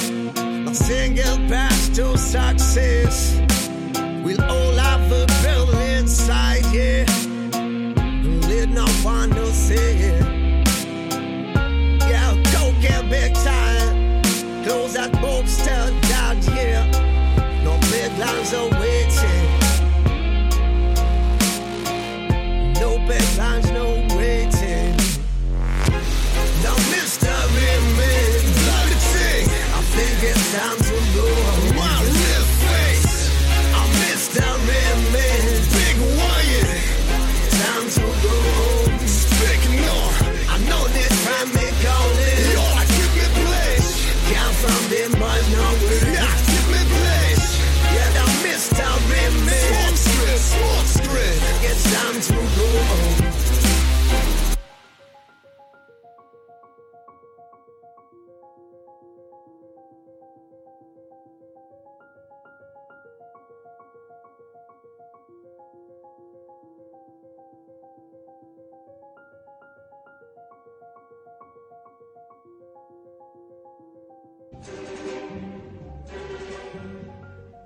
A 0.69 0.75
single 0.75 1.39
path 1.49 1.95
to 1.95 2.19
success. 2.19 3.41
We'll 4.23 4.43
all 4.43 4.78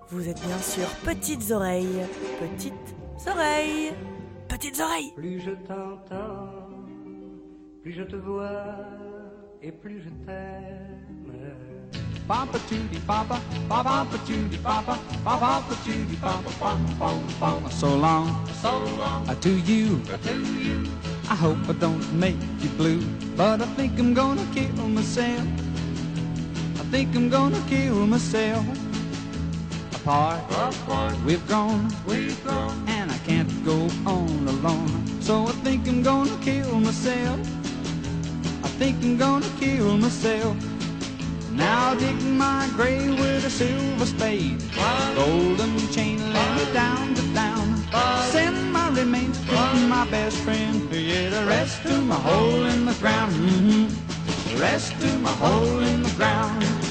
Vous 0.09 0.29
êtes 0.29 0.41
bien 0.47 0.59
sûr 0.59 0.87
petites 1.05 1.51
oreilles. 1.51 2.03
Petites 2.41 2.73
oreilles. 3.27 3.93
Petites 4.49 4.81
oreilles. 4.81 5.13
Plus 5.17 5.41
je 5.41 5.53
t'entends, 5.67 6.69
plus 7.83 7.93
je 7.93 8.03
te 8.03 8.17
vois 8.17 8.77
et 9.63 9.73
plus 9.73 10.03
je 10.03 10.11
t'aime. 10.27 10.93
Papa 12.29 12.59
chooty 12.69 13.01
papa, 13.07 13.41
papa 13.69 14.07
chooty 14.27 14.57
papa, 14.59 14.97
papa 15.25 15.63
chooty 15.85 16.17
papa, 16.17 16.51
pam 16.61 16.79
pam 16.99 17.19
pam. 17.41 17.71
So 17.71 17.97
long, 17.97 18.29
so 18.63 18.71
long 18.99 19.29
uh, 19.29 19.35
to 19.41 19.51
you, 19.51 20.01
to 20.23 20.35
you. 20.63 20.85
I 21.29 21.35
hope 21.35 21.59
I 21.69 21.73
don't 21.73 22.13
make 22.13 22.37
you 22.61 22.71
blue, 22.77 23.01
but 23.37 23.61
I 23.61 23.67
think 23.77 23.99
I'm 23.99 24.15
gonna 24.15 24.47
kill 24.55 24.89
myself. 24.89 25.43
I 26.93 26.95
think 26.97 27.17
I'm 27.17 27.31
gonna 27.31 27.65
kill 27.71 28.07
myself. 28.07 28.67
Apart, 29.95 30.43
apart, 30.51 31.17
we've 31.25 31.45
grown, 31.49 31.89
we've 32.07 32.39
grown, 32.45 32.87
and 32.87 33.11
I 33.11 33.17
can't 33.25 33.49
go 33.65 33.89
on 34.05 34.47
alone. 34.47 35.07
So 35.23 35.47
I 35.47 35.53
think 35.65 35.89
I'm 35.89 36.03
gonna 36.03 36.37
kill 36.43 36.79
myself. 36.81 37.41
I 38.63 38.69
think 38.79 39.03
I'm 39.03 39.17
gonna 39.17 39.49
kill 39.59 39.97
myself. 39.97 40.55
Now 41.53 41.95
dig 41.95 42.21
my 42.25 42.69
grave 42.77 43.19
with 43.19 43.47
a 43.47 43.51
silver 43.51 44.05
spade. 44.05 44.63
Golden 45.15 45.75
chain 45.93 46.19
let 46.35 46.57
me 46.59 46.73
down 46.75 47.15
to 47.15 47.23
down. 47.33 47.75
Send 48.31 48.71
my 48.71 48.91
remains 48.91 49.39
to 49.47 49.57
my 49.89 50.07
best 50.11 50.37
friend. 50.45 50.93
Yeah, 50.93 51.31
the 51.31 51.47
rest 51.47 51.83
to 51.85 52.03
my 52.03 52.17
hole 52.17 52.67
in 52.67 52.85
the 52.85 52.95
ground. 53.01 53.33
hmm 53.33 53.87
The 54.53 54.61
rest 54.61 54.93
to 55.01 55.19
my 55.21 55.33
hole 55.33 55.81
in 55.81 56.03
the 56.03 56.11
ground. 56.11 56.82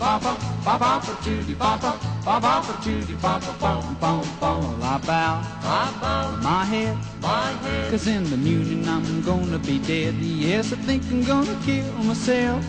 Boppa, 0.00 0.32
bop 0.64 0.80
bop 0.80 1.22
Judy 1.22 1.54
boppa, 1.54 1.92
bop 2.24 2.42
bop 2.42 2.82
Judy 2.82 3.14
boppa, 3.14 3.52
bom 3.60 3.96
bom 4.00 4.24
bom. 4.40 4.82
I 4.82 4.98
bow, 5.06 5.42
I 5.62 5.98
bow 6.00 6.36
my 6.42 6.64
head, 6.64 6.96
my 7.20 7.52
head. 7.62 7.90
Cause 7.90 8.06
in 8.06 8.24
the 8.24 8.36
morning 8.36 8.88
I'm 8.88 9.22
gonna 9.22 9.58
be 9.58 9.78
dead. 9.78 10.14
Yes, 10.14 10.72
I 10.72 10.76
think 10.76 11.02
I'm 11.12 11.22
gonna 11.22 11.58
kill 11.66 11.92
myself. 12.04 12.64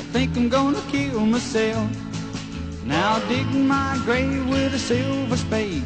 I 0.00 0.04
think 0.14 0.36
I'm 0.36 0.48
gonna 0.48 0.82
kill 0.92 1.20
myself. 1.26 1.90
Now 2.84 3.18
dig 3.28 3.46
my 3.46 3.98
grave 4.04 4.46
with 4.48 4.74
a 4.74 4.78
silver 4.78 5.36
spade. 5.36 5.84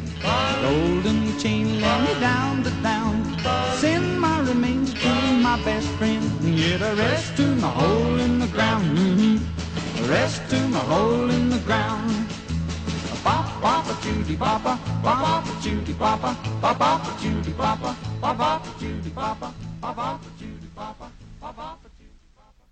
Golden 0.61 1.39
chain 1.39 1.81
let 1.81 2.01
me 2.05 2.13
down 2.19 2.63
to 2.63 2.71
down. 2.83 3.15
Send 3.77 4.19
my 4.19 4.41
remains 4.41 4.93
to 4.93 5.09
my 5.47 5.57
best 5.63 5.87
friend. 5.97 6.21
Get 6.43 6.81
a 6.81 6.93
rest 6.95 7.37
to 7.37 7.47
my 7.55 7.69
hole 7.69 8.19
in 8.19 8.39
the 8.39 8.47
ground. 8.47 8.85
hmm 8.97 9.28
A 9.28 9.28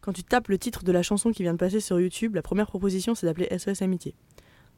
Quand 0.01 0.13
tu 0.13 0.23
tapes 0.23 0.47
le 0.47 0.57
titre 0.57 0.83
de 0.83 0.91
la 0.91 1.03
chanson 1.03 1.31
qui 1.31 1.43
vient 1.43 1.53
de 1.53 1.57
passer 1.57 1.79
sur 1.79 1.99
YouTube, 1.99 2.33
la 2.33 2.41
première 2.41 2.65
proposition 2.65 3.13
c'est 3.13 3.27
d'appeler 3.27 3.55
SOS 3.55 3.83
Amitié. 3.83 4.15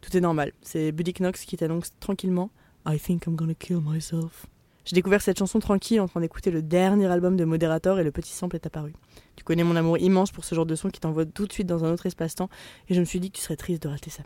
Tout 0.02 0.18
est 0.18 0.22
normal, 0.22 0.52
c'est 0.62 0.92
Buddy 0.92 1.14
Knox 1.14 1.46
qui 1.46 1.56
t'annonce 1.56 1.92
tranquillement 2.02 2.52
I 2.86 3.00
think 3.00 3.26
I'm 3.26 3.38
gonna 3.38 3.56
kill 3.56 3.80
myself. 3.82 4.48
J'ai 4.86 4.96
découvert 4.96 5.22
cette 5.22 5.38
chanson 5.38 5.60
tranquille 5.60 6.02
en 6.02 6.08
train 6.08 6.22
d'écouter 6.22 6.52
le 6.52 6.62
dernier 6.62 7.08
album 7.08 7.38
de 7.38 7.46
Moderator 7.46 8.00
et 8.00 8.04
le 8.04 8.12
petit 8.12 8.32
sample 8.32 8.56
est 8.56 8.66
apparu. 8.66 8.94
Tu 9.36 9.44
connais 9.44 9.64
mon 9.64 9.76
amour 9.76 9.98
immense 9.98 10.32
pour 10.32 10.44
ce 10.44 10.56
genre 10.56 10.66
de 10.66 10.76
son 10.76 10.90
qui 10.90 11.00
t'envoie 11.00 11.26
tout 11.26 11.46
de 11.46 11.54
suite 11.54 11.68
dans 11.68 11.86
un 11.86 11.92
autre 11.92 12.06
espace-temps 12.06 12.50
et 12.90 12.94
je 12.94 13.00
me 13.00 13.06
suis 13.06 13.20
dit 13.20 13.32
que 13.32 13.38
tu 13.38 13.44
serais 13.44 13.56
triste 13.56 13.84
de 13.84 13.88
rater 13.88 14.10
ça. 14.10 14.24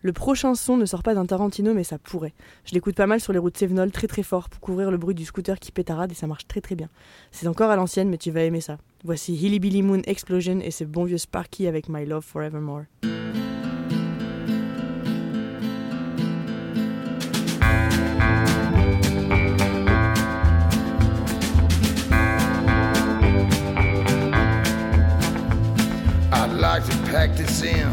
Le 0.00 0.12
prochain 0.12 0.54
son 0.54 0.76
ne 0.76 0.86
sort 0.86 1.02
pas 1.02 1.14
d'un 1.14 1.26
Tarantino 1.26 1.74
mais 1.74 1.84
ça 1.84 1.98
pourrait. 1.98 2.34
Je 2.64 2.72
l'écoute 2.72 2.94
pas 2.94 3.06
mal 3.06 3.20
sur 3.20 3.32
les 3.32 3.38
routes 3.38 3.56
Sévenol 3.56 3.90
très 3.90 4.06
très 4.06 4.22
fort 4.22 4.48
pour 4.48 4.60
couvrir 4.60 4.90
le 4.90 4.96
bruit 4.96 5.14
du 5.14 5.24
scooter 5.24 5.58
qui 5.58 5.72
pétarade 5.72 6.12
et 6.12 6.14
ça 6.14 6.28
marche 6.28 6.46
très 6.46 6.60
très 6.60 6.76
bien. 6.76 6.88
C'est 7.32 7.48
encore 7.48 7.70
à 7.70 7.76
l'ancienne 7.76 8.08
mais 8.08 8.18
tu 8.18 8.30
vas 8.30 8.42
aimer 8.42 8.60
ça. 8.60 8.78
Voici 9.04 9.34
Hilly 9.34 9.58
Billy 9.58 9.82
Moon 9.82 10.02
Explosion 10.04 10.60
et 10.60 10.70
ce 10.70 10.84
bon 10.84 11.04
vieux 11.04 11.18
Sparky 11.18 11.66
avec 11.66 11.88
My 11.88 12.06
Love 12.06 12.24
Forevermore. 12.24 12.84
practice 27.18 27.62
in 27.62 27.88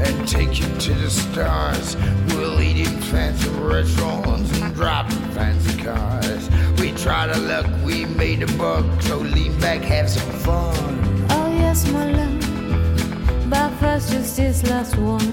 and 0.00 0.26
take 0.26 0.58
you 0.58 0.66
to 0.78 0.94
the 0.94 1.10
stars. 1.10 1.96
We'll 2.28 2.58
eat 2.62 2.78
in 2.78 2.98
fancy 3.12 3.50
restaurants 3.50 4.58
and 4.58 4.74
drive 4.74 5.12
in 5.12 5.22
fancy 5.32 5.82
cars. 5.82 6.48
We 6.80 6.92
try 6.92 7.26
to 7.30 7.38
luck, 7.40 7.66
we 7.84 8.06
made 8.06 8.42
a 8.42 8.46
buck, 8.56 8.86
so 9.02 9.18
lean 9.18 9.60
back, 9.60 9.82
have 9.82 10.08
some 10.08 10.32
fun. 10.40 11.26
Oh 11.28 11.48
yes, 11.52 11.86
my 11.92 12.10
love, 12.10 13.50
but 13.50 13.68
first 13.80 14.12
just 14.12 14.34
this 14.38 14.62
last 14.70 14.96
one. 14.96 15.28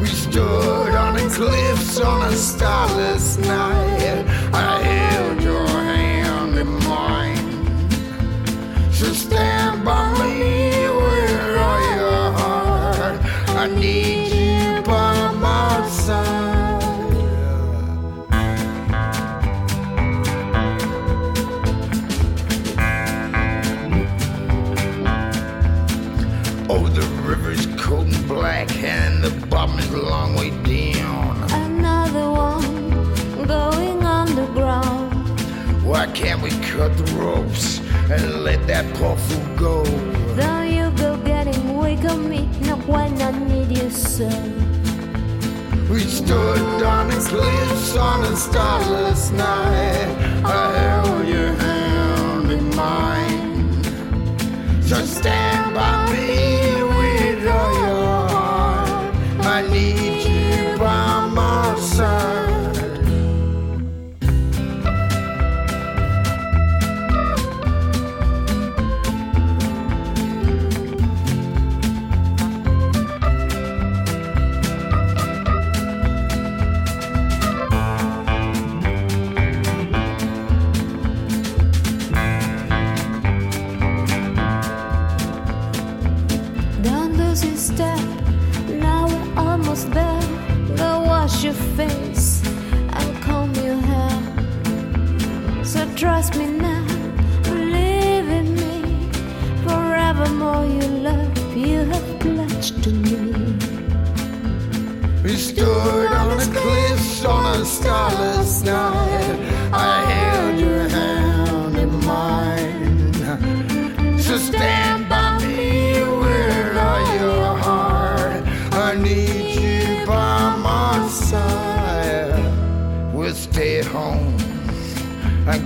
We 0.00 0.06
stood 0.06 0.94
on 0.94 1.16
the 1.16 1.28
cliffs 1.36 2.00
on 2.00 2.22
a 2.22 2.32
starless 2.32 3.36
night. 3.36 4.24
I 4.54 4.82
held 4.82 5.42
your 5.42 5.66
hand 5.68 6.56
in 6.56 6.70
mine. 6.88 7.44
So 8.90 9.12
stand 9.12 9.84
by 9.84 10.10
me. 10.24 10.53
Need 13.74 14.32
you 14.32 14.82
by 14.82 15.32
my 15.32 15.88
side. 15.88 16.82
Oh, 26.68 26.88
the 26.88 27.06
river's 27.26 27.66
cold 27.76 28.06
and 28.06 28.28
black, 28.28 28.70
and 28.82 29.22
the 29.22 29.30
bottom 29.46 29.78
is 29.78 29.92
a 29.92 29.98
long 29.98 30.34
way 30.34 30.50
down. 30.62 31.42
Another 31.52 32.30
one 32.30 33.46
going 33.46 34.02
underground. 34.02 35.12
Why 35.84 36.06
can't 36.12 36.42
we 36.42 36.50
cut 36.72 36.96
the 36.96 37.04
ropes 37.14 37.80
and 38.10 38.42
let 38.42 38.66
that 38.66 38.92
poor 38.94 39.16
fool 39.16 39.56
go? 39.56 39.84
Though 40.34 40.62
you 40.62 40.90
go 40.96 41.16
getting 41.18 41.76
weak 41.76 42.04
on 42.04 42.28
me, 42.28 42.48
not 42.62 42.84
when 42.88 43.20
I 43.94 43.96
need 43.96 44.02
you 44.02 44.02
so. 44.02 44.28
We 45.92 46.00
stood 46.00 46.82
on 46.82 47.08
the 47.08 47.16
cliffs 47.28 47.96
on 47.96 48.24
a 48.24 48.36
starless 48.36 49.30
night. 49.30 50.42
I 50.44 50.78
held 50.78 51.28
your 51.28 51.52
hand 51.54 52.50
in 52.50 52.74
mine. 52.74 53.84
So 54.82 54.96
stand 55.04 55.63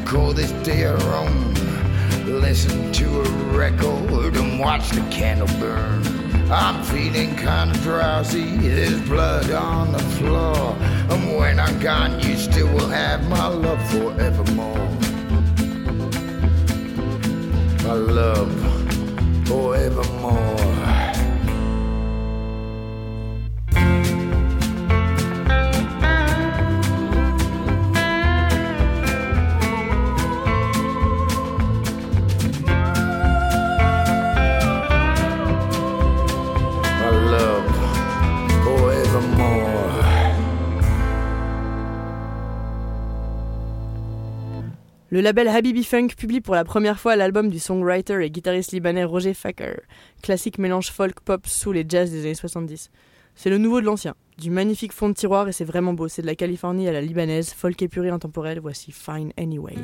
call 0.08 0.32
this 0.32 0.52
day 0.64 0.84
our 0.86 1.14
own. 1.14 1.54
Listen 2.24 2.90
to 2.92 3.20
a 3.20 3.28
record 3.54 4.36
and 4.36 4.58
watch 4.58 4.88
the 4.88 5.02
candle 5.10 5.46
burn. 5.60 6.02
I'm 6.50 6.82
feeling 6.84 7.36
kinda 7.36 7.78
drowsy, 7.82 8.56
there's 8.56 9.02
blood 9.02 9.50
on 9.50 9.92
the 9.92 9.98
floor. 10.16 10.74
And 11.10 11.36
when 11.36 11.60
I'm 11.60 11.78
gone, 11.78 12.20
you 12.20 12.38
still 12.38 12.68
will 12.68 12.88
have 12.88 13.28
my 13.28 13.48
love 13.48 13.82
forevermore. 13.90 14.88
My 17.84 17.92
love 17.92 18.50
forevermore. 19.46 20.17
Le 45.10 45.22
label 45.22 45.48
Habibi 45.48 45.84
Funk 45.84 46.08
publie 46.18 46.42
pour 46.42 46.54
la 46.54 46.64
première 46.64 47.00
fois 47.00 47.16
l'album 47.16 47.48
du 47.48 47.58
songwriter 47.58 48.22
et 48.22 48.30
guitariste 48.30 48.72
libanais 48.72 49.04
Roger 49.04 49.32
Faker, 49.32 49.80
classique 50.22 50.58
mélange 50.58 50.90
folk, 50.90 51.20
pop, 51.20 51.46
soul 51.46 51.78
et 51.78 51.86
jazz 51.88 52.10
des 52.10 52.20
années 52.26 52.34
70. 52.34 52.90
C'est 53.34 53.48
le 53.48 53.56
nouveau 53.56 53.80
de 53.80 53.86
l'ancien, 53.86 54.16
du 54.36 54.50
magnifique 54.50 54.92
fond 54.92 55.08
de 55.08 55.14
tiroir 55.14 55.48
et 55.48 55.52
c'est 55.52 55.64
vraiment 55.64 55.94
beau, 55.94 56.08
c'est 56.08 56.20
de 56.20 56.26
la 56.26 56.34
Californie 56.34 56.88
à 56.88 56.92
la 56.92 57.00
libanaise, 57.00 57.54
folk 57.54 57.80
épuré 57.80 58.10
intemporel, 58.10 58.60
voici 58.60 58.92
Fine 58.92 59.32
Anyway. 59.38 59.76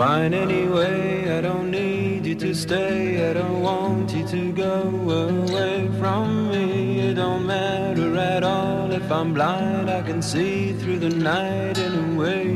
Fine 0.00 0.32
anyway, 0.32 1.28
I 1.30 1.42
don't 1.42 1.70
need 1.70 2.24
you 2.24 2.34
to 2.36 2.54
stay, 2.54 3.28
I 3.28 3.34
don't 3.34 3.60
want 3.60 4.10
you 4.14 4.26
to 4.28 4.50
go 4.50 4.80
away 5.28 5.90
from 5.98 6.48
me. 6.48 7.00
It 7.00 7.16
don't 7.16 7.44
matter 7.44 8.16
at 8.16 8.42
all 8.42 8.90
if 8.92 9.12
I'm 9.12 9.34
blind, 9.34 9.90
I 9.90 10.00
can 10.00 10.22
see 10.22 10.72
through 10.72 11.00
the 11.00 11.10
night 11.10 11.76
anyway. 11.76 12.46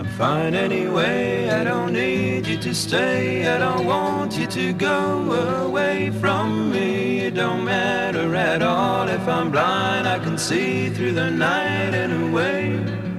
I'm 0.00 0.10
fine 0.18 0.54
anyway, 0.54 1.48
I 1.50 1.62
don't 1.62 1.92
need 1.92 2.48
you 2.48 2.58
to 2.58 2.74
stay, 2.74 3.46
I 3.46 3.58
don't 3.58 3.86
want 3.86 4.36
you 4.36 4.48
to 4.48 4.72
go 4.72 5.68
away 5.68 6.10
from 6.20 6.72
me. 6.72 7.20
It 7.20 7.36
don't 7.36 7.64
matter 7.64 8.34
at 8.34 8.60
all 8.60 9.06
if 9.06 9.28
I'm 9.28 9.52
blind, 9.52 10.08
I 10.08 10.18
can 10.18 10.36
see 10.36 10.90
through 10.90 11.12
the 11.12 11.30
night 11.30 11.94
anyway. 11.94 13.09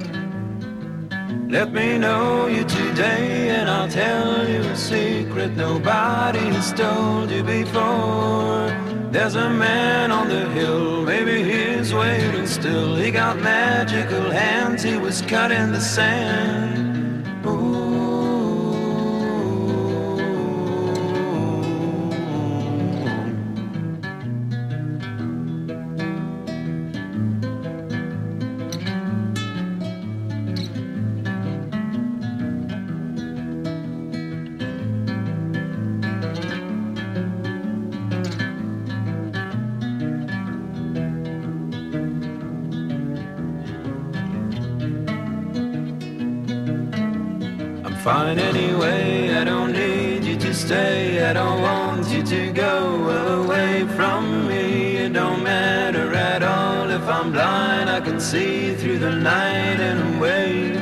Let 1.51 1.73
me 1.73 1.97
know 1.97 2.47
you 2.47 2.63
today 2.63 3.49
and 3.49 3.69
I'll 3.69 3.89
tell 3.89 4.47
you 4.47 4.61
a 4.61 4.75
secret 4.77 5.51
nobody 5.57 6.39
has 6.39 6.71
told 6.71 7.29
you 7.29 7.43
before. 7.43 8.69
There's 9.11 9.35
a 9.35 9.49
man 9.49 10.13
on 10.13 10.29
the 10.29 10.47
hill, 10.51 11.01
maybe 11.01 11.43
he's 11.43 11.93
waiting 11.93 12.47
still. 12.47 12.95
He 12.95 13.11
got 13.11 13.37
magical 13.39 14.31
hands, 14.31 14.81
he 14.83 14.95
was 14.95 15.21
cut 15.23 15.51
in 15.51 15.73
the 15.73 15.81
sand. 15.81 16.90
Fine 48.03 48.39
anyway, 48.39 49.31
I 49.31 49.43
don't 49.43 49.73
need 49.73 50.23
you 50.23 50.35
to 50.37 50.53
stay. 50.55 51.23
I 51.23 51.33
don't 51.33 51.61
want 51.61 52.07
you 52.09 52.23
to 52.23 52.51
go 52.51 53.43
away 53.43 53.85
from 53.95 54.47
me. 54.47 54.97
It 54.97 55.13
don't 55.13 55.43
matter 55.43 56.11
at 56.11 56.41
all 56.41 56.89
if 56.89 57.03
I'm 57.03 57.31
blind. 57.31 57.91
I 57.91 58.01
can 58.01 58.19
see 58.19 58.73
through 58.73 58.97
the 58.97 59.11
night 59.11 59.79
and 59.79 60.15
away. 60.15 60.77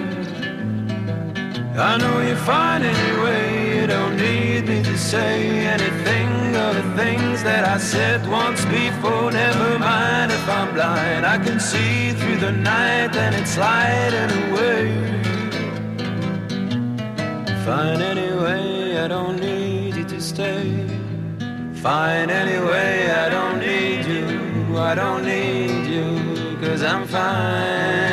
I 1.77 1.97
know 1.97 2.21
you're 2.21 2.37
fine 2.37 2.83
anyway. 2.83 3.81
You 3.81 3.87
don't 3.87 4.15
need 4.15 4.69
me 4.69 4.81
to 4.83 4.97
say 4.97 5.67
anything 5.75 6.55
of 6.55 6.75
the 6.75 7.03
things 7.03 7.43
that 7.43 7.65
I 7.65 7.79
said 7.79 8.25
once 8.29 8.63
before. 8.63 9.29
Never 9.31 9.77
mind 9.77 10.31
if 10.31 10.47
I'm 10.47 10.73
blind. 10.73 11.25
I 11.25 11.37
can 11.37 11.59
see 11.59 12.11
through 12.13 12.37
the 12.37 12.53
night 12.53 13.13
and 13.17 13.35
it's 13.35 13.55
sliding 13.55 14.31
away. 14.51 15.28
Fine 17.69 18.01
anyway, 18.01 18.97
I 18.97 19.07
don't 19.07 19.39
need 19.39 19.95
you 19.95 20.03
to 20.03 20.19
stay. 20.19 20.87
Fine 21.75 22.31
anyway, 22.31 23.11
I 23.11 23.29
don't 23.29 23.59
need 23.59 24.05
you. 24.07 24.75
I 24.75 24.95
don't 24.95 25.23
need 25.23 25.85
you, 25.85 26.57
cause 26.59 26.81
I'm 26.81 27.05
fine. 27.05 28.08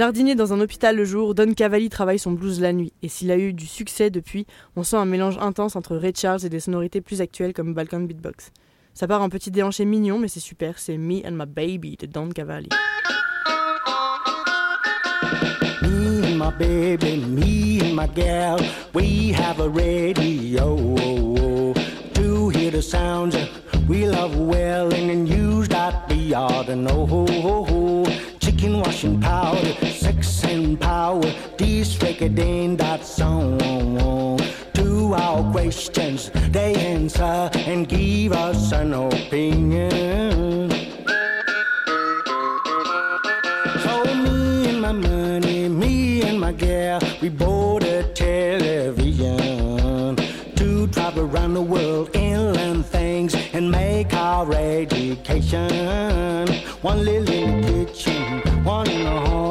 Jardinier 0.00 0.34
dans 0.34 0.54
un 0.54 0.60
hôpital 0.62 0.96
le 0.96 1.04
jour, 1.04 1.34
Don 1.34 1.52
Cavalli 1.52 1.90
travaille 1.90 2.18
son 2.18 2.32
blues 2.32 2.58
la 2.58 2.72
nuit. 2.72 2.94
Et 3.02 3.08
s'il 3.10 3.30
a 3.30 3.36
eu 3.36 3.52
du 3.52 3.66
succès 3.66 4.08
depuis, 4.08 4.46
on 4.74 4.82
sent 4.82 4.96
un 4.96 5.04
mélange 5.04 5.36
intense 5.36 5.76
entre 5.76 5.94
Ray 5.94 6.14
Charles 6.16 6.46
et 6.46 6.48
des 6.48 6.58
sonorités 6.58 7.02
plus 7.02 7.20
actuelles 7.20 7.52
comme 7.52 7.74
Balkan 7.74 8.00
Beatbox. 8.00 8.50
Ça 8.94 9.06
part 9.06 9.20
un 9.20 9.28
petit 9.28 9.50
déhanché 9.50 9.84
mignon, 9.84 10.18
mais 10.18 10.28
c'est 10.28 10.40
super, 10.40 10.78
c'est 10.78 10.96
Me 10.96 11.20
and 11.26 11.32
My 11.32 11.44
Baby 11.44 11.98
de 11.98 12.06
Don 12.06 12.30
Cavalli. 12.30 12.70
Me 15.82 16.24
and 16.24 16.38
my 16.38 16.50
baby, 16.58 17.18
me 17.18 17.82
and 17.82 17.94
my 17.94 18.08
we 18.94 19.34
have 19.34 19.60
a 19.60 19.68
radio 19.68 20.90
and 30.50 30.80
power, 30.80 31.32
ain't 31.60 32.78
that 32.78 33.04
song. 33.04 34.38
To 34.74 35.14
our 35.14 35.42
questions, 35.52 36.30
they 36.50 36.74
answer 36.74 37.50
and 37.54 37.88
give 37.88 38.32
us 38.32 38.72
an 38.72 38.92
opinion. 38.92 40.70
So 43.84 44.04
me 44.24 44.68
and 44.70 44.80
my 44.80 44.92
money, 44.92 45.68
me 45.68 46.22
and 46.22 46.40
my 46.40 46.52
gal, 46.52 47.00
we 47.22 47.28
bought 47.28 47.84
a 47.84 48.02
television 48.14 49.36
to 50.56 50.86
travel 50.88 51.24
around 51.24 51.54
the 51.54 51.62
world 51.62 52.10
and 52.14 52.56
learn 52.56 52.82
things 52.82 53.34
and 53.54 53.70
make 53.70 54.12
our 54.14 54.52
education. 54.52 56.48
One 56.82 57.04
little 57.04 57.34
in 57.34 57.60
the 57.60 57.84
kitchen, 57.84 58.64
one 58.64 58.88
in 58.88 59.04
the 59.04 59.20
hall, 59.20 59.49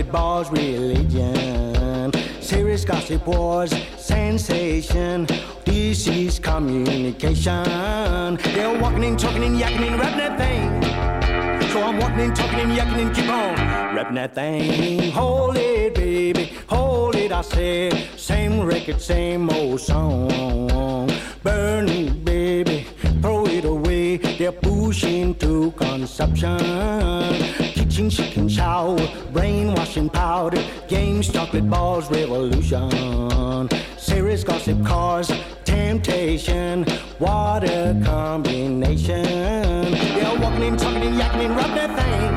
chocolate 0.00 0.12
bars, 0.12 0.50
religion. 0.50 2.12
Serious 2.40 2.84
gossip 2.84 3.26
wars, 3.26 3.72
sensation. 3.98 5.26
This 5.64 6.06
is 6.06 6.38
communication. 6.38 8.36
They're 8.54 8.78
walking 8.80 9.04
and 9.04 9.18
talking 9.18 9.44
and 9.44 9.58
yakking 9.58 9.88
and 9.88 10.00
rapping 10.00 10.18
that 10.18 10.38
thing. 10.38 11.68
So 11.70 11.82
I'm 11.82 11.98
walking 11.98 12.20
and 12.20 12.36
talking 12.36 12.60
and 12.60 12.72
yakking 12.72 13.06
and 13.06 13.14
keep 13.14 13.28
on 13.28 13.94
rapping 13.94 14.14
that 14.14 14.34
thing. 14.34 15.12
Hold 15.12 15.56
it, 15.56 15.94
baby, 15.94 16.52
hold 16.66 17.16
it, 17.16 17.32
I 17.32 17.42
said. 17.42 18.08
Same 18.16 18.60
record, 18.60 19.00
same 19.00 19.50
old 19.50 19.80
song. 19.80 21.10
Burn 21.42 21.88
it, 21.88 22.24
baby, 22.24 22.86
throw 23.20 23.46
it 23.46 23.64
away. 23.64 24.16
They're 24.16 24.52
pushing 24.52 25.34
to 25.36 25.72
consumption. 25.72 27.69
Kitchen, 27.90 28.08
chicken, 28.08 28.48
shower, 28.48 28.96
brainwashing 29.32 30.08
powder, 30.10 30.62
games, 30.86 31.28
chocolate 31.28 31.68
balls, 31.68 32.08
revolution. 32.08 33.68
Serious 33.96 34.44
gossip, 34.44 34.86
cars, 34.86 35.32
temptation, 35.64 36.86
a 36.86 38.00
combination. 38.04 39.24
Yeah, 39.24 40.40
walking 40.40 40.62
and 40.62 40.78
talking 40.78 41.02
and 41.02 41.20
yakking 41.20 41.46
and 41.46 41.56
rub 41.56 41.74
that 41.74 41.90
thing. 41.98 42.36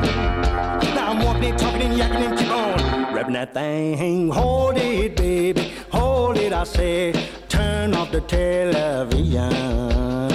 Now 0.96 1.12
I'm 1.12 1.22
walking 1.22 1.44
and 1.44 1.56
talking 1.56 1.82
and 1.82 2.00
yakking 2.00 2.30
and 2.30 2.36
keep 2.36 2.50
on 2.50 3.14
rubbing 3.14 3.34
that 3.34 3.54
thing. 3.54 4.30
Hold 4.30 4.76
it, 4.76 5.14
baby, 5.14 5.72
hold 5.88 6.36
it, 6.36 6.52
I 6.52 6.64
say. 6.64 7.12
Turn 7.48 7.94
off 7.94 8.10
the 8.10 8.22
television. 8.22 10.33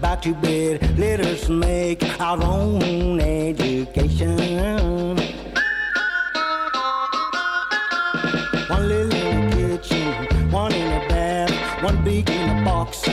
Back 0.00 0.22
to 0.22 0.34
bed. 0.34 0.98
Let 0.98 1.20
us 1.20 1.48
make 1.48 2.02
our 2.18 2.42
own 2.42 3.20
education. 3.20 4.38
One 8.68 8.88
little 8.88 9.12
in 9.12 9.50
the 9.50 9.78
kitchen, 9.78 10.50
one 10.50 10.72
in 10.72 10.88
the 10.88 11.06
bath, 11.08 11.82
one 11.82 12.02
big 12.02 12.30
in 12.30 12.56
the 12.56 12.64
box, 12.64 13.06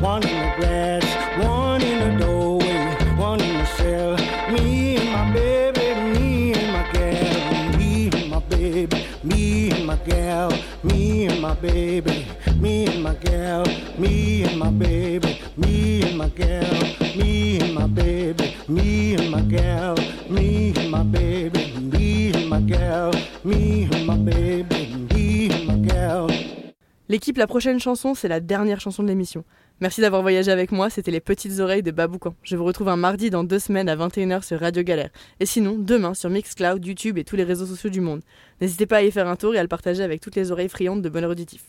one 0.00 0.22
in 0.26 0.50
the 0.50 0.56
grass, 0.56 1.04
one 1.44 1.82
in 1.82 2.18
the 2.18 2.24
doorway, 2.24 2.96
one 3.16 3.40
in 3.40 3.58
the 3.58 3.66
cell. 3.66 4.16
Me 4.52 4.96
and 4.96 5.10
my 5.10 5.32
baby, 5.32 5.94
me 6.12 6.52
and 6.54 6.72
my 6.72 6.84
gal, 6.92 7.78
me 7.78 8.10
and 8.12 8.30
my 8.30 8.38
baby, 8.40 9.04
me 9.24 9.70
and 9.72 9.86
my 9.86 9.96
gal, 9.96 10.52
me 10.84 11.26
and 11.26 11.40
my 11.40 11.54
baby, 11.54 12.26
me 12.60 12.86
and 12.86 13.02
my 13.02 13.14
gal, 13.14 13.64
me 13.98 14.44
and 14.44 14.58
my 14.58 14.70
baby, 14.70 15.40
my 15.58 16.14
my 16.14 16.28
baby, 17.86 18.54
my 18.68 18.86
my 20.88 21.02
baby, 21.02 21.64
my 22.48 22.62
my 24.04 24.16
baby, 24.16 25.50
my 25.66 25.80
gal. 25.80 26.32
L'équipe, 27.10 27.38
la 27.38 27.46
prochaine 27.46 27.80
chanson, 27.80 28.14
c'est 28.14 28.28
la 28.28 28.40
dernière 28.40 28.80
chanson 28.80 29.02
de 29.02 29.08
l'émission. 29.08 29.44
Merci 29.80 30.02
d'avoir 30.02 30.22
voyagé 30.22 30.50
avec 30.50 30.72
moi, 30.72 30.90
c'était 30.90 31.10
les 31.10 31.20
petites 31.20 31.58
oreilles 31.58 31.82
de 31.82 31.90
Baboucan. 31.90 32.34
Je 32.42 32.56
vous 32.56 32.64
retrouve 32.64 32.88
un 32.88 32.96
mardi 32.96 33.30
dans 33.30 33.44
deux 33.44 33.58
semaines 33.58 33.88
à 33.88 33.96
21h 33.96 34.44
sur 34.44 34.60
Radio 34.60 34.82
Galère. 34.82 35.10
Et 35.40 35.46
sinon, 35.46 35.76
demain 35.78 36.14
sur 36.14 36.28
Mixcloud, 36.28 36.84
YouTube 36.84 37.16
et 37.16 37.24
tous 37.24 37.36
les 37.36 37.44
réseaux 37.44 37.64
sociaux 37.64 37.88
du 37.88 38.00
monde. 38.00 38.20
N'hésitez 38.60 38.86
pas 38.86 38.98
à 38.98 39.02
y 39.02 39.10
faire 39.10 39.26
un 39.26 39.36
tour 39.36 39.54
et 39.54 39.58
à 39.58 39.62
le 39.62 39.68
partager 39.68 40.02
avec 40.02 40.20
toutes 40.20 40.36
les 40.36 40.52
oreilles 40.52 40.68
friandes 40.68 41.00
de 41.00 41.08
bonheur 41.08 41.30
auditif. 41.30 41.64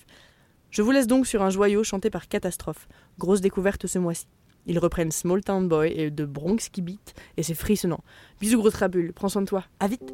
Je 0.72 0.82
vous 0.82 0.91
laisse 0.91 1.07
donc 1.07 1.26
sur 1.26 1.41
un 1.41 1.49
joyau 1.49 1.84
chanté 1.84 2.09
par 2.09 2.28
Catastrophe. 2.28 2.88
Grosse 3.17 3.41
découverte 3.41 3.88
ce 3.88 3.97
mois-ci. 3.99 4.28
Ils 4.67 4.78
reprennent 4.78 5.11
Small 5.11 5.41
Town 5.41 5.67
Boy 5.67 5.91
et 5.95 6.11
de 6.11 6.26
Bronx 6.26 6.70
qui 6.72 6.82
beat 6.82 7.15
et 7.38 7.43
c'est 7.43 7.55
frissonnant. 7.55 8.03
Bisous 8.39 8.59
gros 8.59 8.70
trabule, 8.70 9.13
prends 9.13 9.30
soin 9.30 9.41
de 9.41 9.47
toi, 9.47 9.63
à 9.80 9.88
vite 9.88 10.13